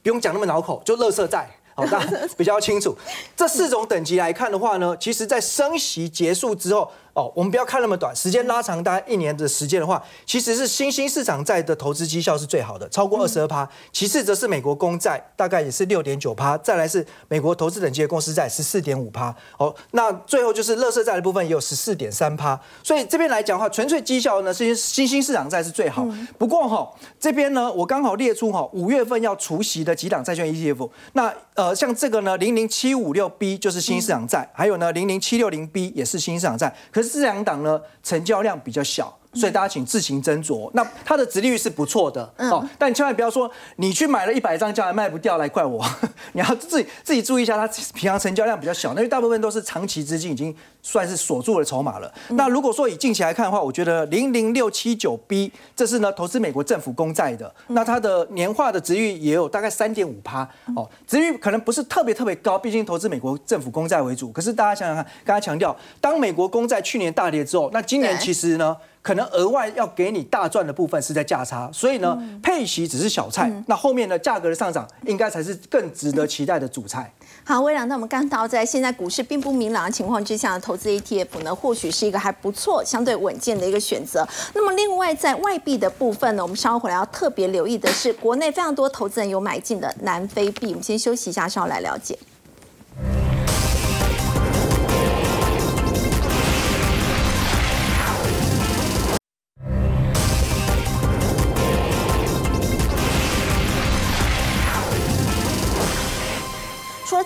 [0.02, 1.46] 不用讲那么恼口，就垃圾债。
[1.80, 2.96] 好，大家 比较清楚。
[3.36, 13.68] 这四种等级来看的话呢，其实在升息结束之后，哦，我们不要看那么短，时间拉长大概一年的时间的话，其实是新兴市场债的投资绩效是最好的，超过二十二趴。
[13.92, 19.34] 其次则是美国公债，大概也是六点九趴，再来是美国投资等级的公司债十四点五趴。
[19.58, 22.58] 哦，那最后就是乐色债的部分也有十四点三趴。
[22.82, 26.06] 所以这边来讲的话，纯粹绩效呢，是新兴市场债是最好。
[26.38, 26.88] 不过哈、
[27.18, 30.88] 这边呢，我刚好列出哈五月份要除息的几档债券 ETF。
[31.14, 36.74] 那呃，像这个呢，零零七五六 B 就是新兴市场债，还有呢零零七六零 B 也是新兴市场债。
[36.90, 39.16] 可是这两档呢，成交量比较小。
[39.32, 40.68] 所以大家请自行斟酌。
[40.74, 45.80] 那它的值利率是不错的哦，但你千万不要说你去买了一百张，将来卖不掉来怪我。
[46.34, 52.12] 你要自己自己注意一下，它平常成交量比较小，因为大部分都是长期资金已经算是锁住了筹码了。
[52.30, 64.30] 那如果说以近期来看的话，我觉得零零六七九 B 这是呢投资美国政府公债的，那它的年化的殖利率也有大概三点五趴哦，殖利率可能不是特别特别高，毕竟投资美国政府公债为主。
[64.32, 68.76] 可是大家想想看，刚才强调，当美国公债去年大跌之后，那今年其实呢？
[69.02, 77.10] 可能额外要给你大赚的部分是在价差，所以呢，配息只是小菜，那后面的价格的上涨应该才是更值得期待的主菜。
[77.50, 84.24] 好，微良，那我们看到在现在股市并不明朗的情况之下，投资 ETF 呢，或许是一个还不错、相对稳健的一个选择。
[84.54, 90.68] 那么，另外在外币的部分呢，我们稍后回来要特别留意的是，国内非常多投资人有买进的南非币。
[90.68, 92.16] 我们先休息一下，稍后来了解。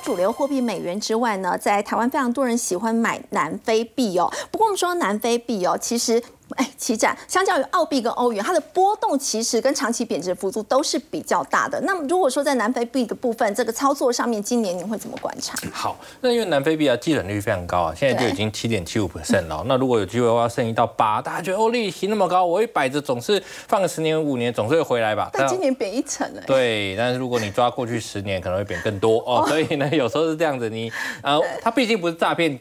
[0.04, 4.30] 主流货币美元之外呢，在台湾非常多人喜欢买南非币哦。
[4.50, 6.22] 不过我们说南非币哦，其实
[6.56, 11.80] 哎，起展相较于澳币跟欧元，它的波动其实跟长期贬值幅度都是比较大的。
[11.82, 15.54] 那么如果说在南非币的部分，这个操作上面，今年你会怎么观察？
[15.72, 19.62] 好，那因为南非币啊，基准率非常高啊，现在就已经七点七五 percent 了。
[19.66, 25.30] 那如果有机会的话，升一到八，大家觉得哦，利息那么高，我一摆着总是放个十年五年，总是会回来吧？
[25.32, 29.44] 但今年贬一成哎，对，但是如果你抓过去十年，可能会贬更多哦。
[29.48, 30.92] 所以呢，有时候是这样子，你
[31.22, 32.58] 呃，它毕竟不是诈骗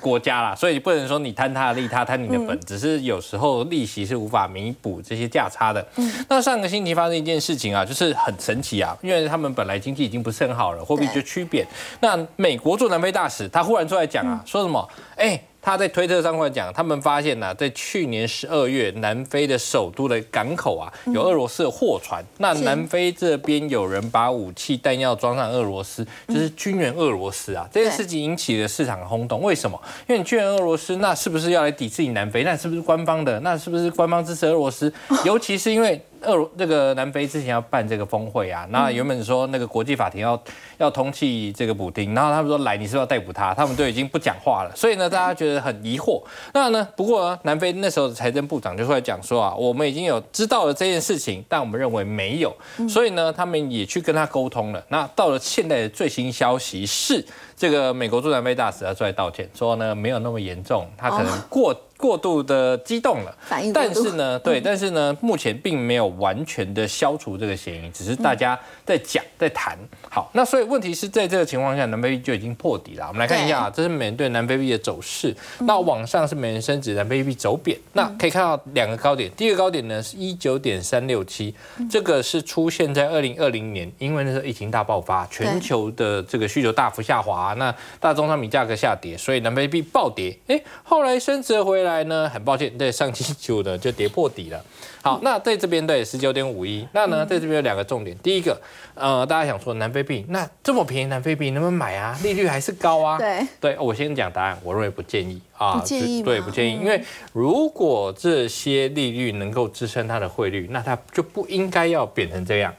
[0.00, 5.86] 国家啦，所以不能说你贪他的利，他贪你的本，只是有时候利息是无法弥补这些价差的。
[6.28, 11.66] 那上个星期发生一件事情啊，就是很神奇啊，因为他们本来经济已经不是很好了，货币就趋贬。
[12.00, 14.88] 那美国驻南非大使他忽然出来讲啊，说什么？
[15.16, 15.40] 哎。
[15.66, 22.24] 他在推特上会讲，他们发现呢、在去年十二月，南非的首都的港口啊，有俄罗斯的货船。
[22.38, 27.68] 那南非这边有人把武器弹药装上俄罗斯，就是军援俄罗斯啊。
[27.72, 29.42] 这件事情引起了市场轰动。
[29.42, 29.76] 为什么？
[30.06, 32.44] 因为你军援俄罗斯，那是不是要来抵制你南非？
[32.44, 33.40] 那是不是官方的？
[33.40, 34.92] 那是不是官方支持俄罗斯？
[35.26, 40.40] 尤其是因为俄那个南非之前要办这个峰会啊，那原本说那个国际法庭要
[40.78, 43.54] 要通气这个补丁，然后他们说来，你是不是要逮捕他？
[43.54, 46.22] 他们都已经不讲话了，所以呢，大家觉得很疑惑。
[46.52, 52.54] 那呢，不过呢南非那时候的财政部长就会讲说啊，我们已经有知道了这件事情，但我们认为没有，
[52.88, 54.84] 所以呢，他们也去跟他沟通了。
[54.88, 57.24] 那到了现在的最新消息是，
[57.56, 61.74] 这个美国驻南非大使要出来道歉，说呢没有那么严重，他可能过。
[61.96, 63.34] 过度的激动了，
[63.72, 69.78] 但是呢， 对，但是呢，目前并没有完全的消除这个嫌疑，只是大家在讲，在谈。
[70.10, 73.06] 好，那所以问题是在这个情况下，南非币就已经破底了。
[73.08, 75.34] 我们来看一下，这是美元对南非币的走势。
[75.60, 77.78] 那往上是美元升值，南非币走贬。
[77.94, 81.54] 那可以看到两个高点，第一个高点呢是一九点三六七，
[81.90, 90.36] 这个是出现在二零二零年，因为那时候疫情大爆发，全球的这个需求大幅下滑，那大宗商品价格下跌，所以南非币暴跌。
[90.48, 91.85] 哎，后来升值回。
[91.85, 94.64] 来呢，很抱歉，对上期九呢就跌破底了。
[95.02, 98.60] 好，那在这边对十九点五一，那呢在这边有两个重点，第一个，
[98.94, 102.18] 呃，大家想说南非币，那这么便宜南非币能不能买啊？
[102.22, 103.16] 利率还是高啊？
[103.18, 107.00] 对，对我先讲答案，我认为不建议啊，不建议，对，不建议，因为
[107.32, 112.74] 如果这些利率能够支撑它的汇率，那它就不应该要变成这样。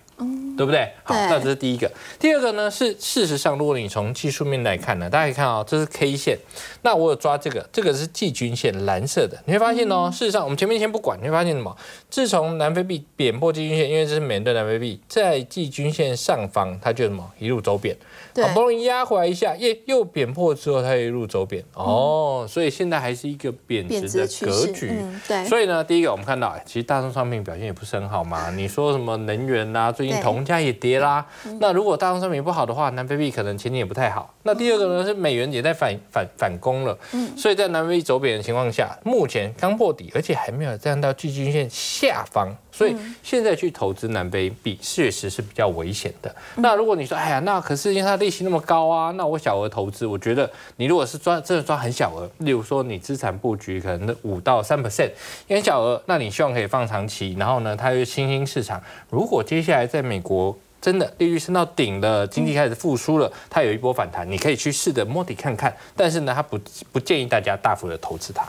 [0.58, 0.92] 对不对？
[1.04, 1.92] 好，那这是第一个。
[2.18, 6.38] 第二个呢是，事实上，如果你从技术面来看呢，大家可以看啊，这是 K 线。
[6.82, 9.38] 那我有抓这个，这个是季均线，蓝色的。
[9.46, 11.78] 你会发现哦，事实上，我们前面先不管，你会发现什么？
[12.10, 17.96] 自从南非币贬破季均线，因为这是美元对南非币，在季均线上方，它就什么一路走贬。
[18.44, 21.64] 好不容易压回来一下，耶，又贬破之后，它一路走贬。
[21.74, 24.92] 哦，所以现在还是一个贬值的格局。
[25.28, 25.46] 对。
[25.46, 28.50] 所以呢，第一个我们看到，其实大宗商品表现也不是很好嘛。
[28.56, 31.26] 你说什么能源啊，最近铜价也跌啦。
[31.60, 34.34] 那如果大宗商品不好的话，南非币可能前景也不太好。
[34.44, 36.98] 那第二个呢，是美元也在反反反攻了。
[37.14, 37.38] 嗯。
[37.38, 42.56] 所以在南非币走贬的情况下，目前刚破底，而且还没有站到季均线下方。
[42.78, 46.36] 所以现在去投资南非币确实是比较危险的。
[46.58, 55.10] 那如果你说，哎呀，那可是因为它利息那么高啊，那我小额投资，我觉得你如果是抓真的抓很小额，例如说你资产布局可能五到三 percent，
[55.50, 65.76] 很小额，那你希望可以放长期，然后呢，它又新兴市场，如果接下来在美国真的利率升到顶了，经济开始复苏了，它有一波反弹，你可以去试着摸底看看。
[65.96, 66.60] 但是呢，它不
[66.92, 68.48] 不建议大家大幅的投资它。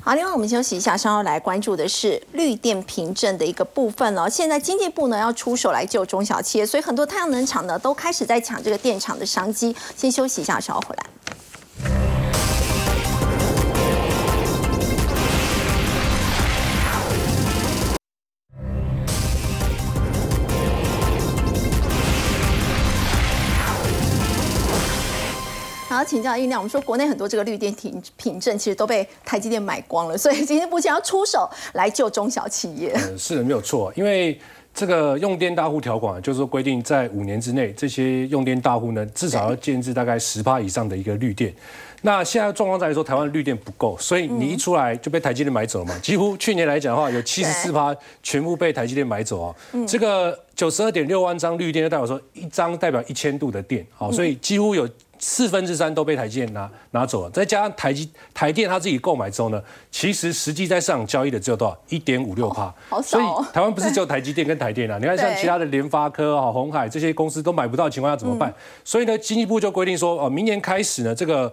[0.00, 4.28] 好，另外我们休息一下，稍后来关注的是绿电凭证的一个部分哦。
[4.28, 9.74] 现在经济部呢要出手来救中小企业，所以很多太阳能厂呢都开始在抢这个电厂的商机。
[9.96, 11.06] 先休息一下，稍后回来。
[25.92, 32.94] 好，请教一亮，我们说国内很多这个绿电凭凭证其实都被台积电买光了，所以今天目前要出手来救中小企业。
[32.94, 34.40] 嗯，是的，没有错，因为
[34.74, 41.54] 这个用电大户条款就是说规定在五年之内，这些用电大户呢至少要建制大概十趴以上的一个绿电。
[42.00, 45.98] 那现在状况在说台湾绿电不够，所以你一出来就被台积电买走了嘛？
[45.98, 49.54] 几乎去年来讲的话，有七十四趴全部被台积电买走啊。
[49.86, 54.88] 这个九十二点六万张绿电就代表说一张代表一千度的电，好，所以几乎有。
[55.24, 59.62] 四分之三都被台积电拿拿走了，再加上台积台电他自己购买之后呢，
[59.92, 61.78] 其实实际在市场交易的只有多少？
[61.88, 68.52] 一点五六帕，所以台湾不是只有台积电跟台电啊，你看像其他的联发科啊、红海这些公司都买不到的情况下怎么办？
[68.84, 71.52] 所以呢，经济部就规定说，哦，明年开始呢，这个。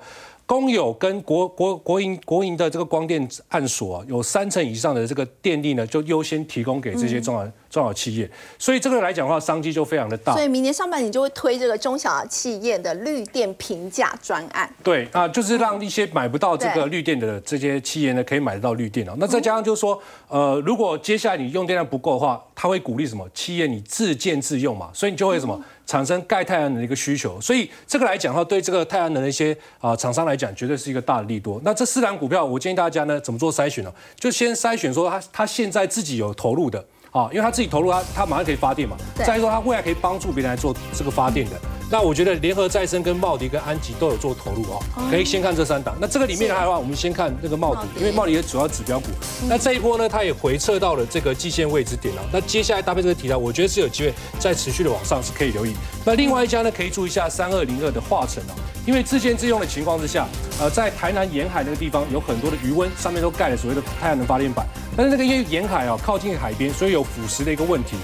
[0.50, 8.30] 公有跟国国国营国营的这个光电案所，有三成以上的这个电力呢，就优先提供给这些中小中小企业。
[8.58, 10.34] 所以这个来讲的话，商机就非常的大。
[10.34, 14.70] 所以明年上半年就会推这个中小企业的绿电平价专案。
[14.84, 19.14] 对啊，就是让一些买不到这个绿电的这些企业呢，可以买得到绿电哦。
[19.18, 25.60] 那再加上就是说，呃，如果接下来你用电量不够的话，他会鼓励什么企业你自建自用嘛，所以你就会什么。
[25.86, 31.60] 产生盖太阳能的一个需求，所以这个来讲的话，对这个太阳能的一些啊厂商来讲，绝对是一个大的利多。
[31.66, 33.92] 那这四档股票，我建议大家呢怎么做筛选呢？
[34.16, 38.96] 就先筛选说他他现在自己有投入的啊，因为他自己投入，他他马上可以发电嘛。
[39.16, 41.60] 再说他未来可以帮助别人来做这个发电的。
[41.92, 44.80] 那我觉得联合再生跟茂迪跟安吉都有做投入哦，
[45.10, 45.96] 可以先看这三档。
[46.00, 49.08] 那这个里面的话，我们先看那个茂迪，因为茂迪的主要指标股。
[49.48, 52.22] 那这一波呢，它也回撤到了这个季线位置点了。
[52.32, 55.74] 那接下来搭配这个题材，我觉得是有机会再持续的往上，是可以留意。
[56.06, 58.54] 那另外一家呢，可以注意一下三二零二的化成哦，
[58.86, 60.28] 因为自建自用的情况之下，
[60.60, 64.64] 呃，在台南沿海那个地方有很多的余温，上面都盖了所谓的太阳能发电板。
[64.96, 67.96] 但是那个因为沿海哦靠近海边，所以有腐蚀的一个问题。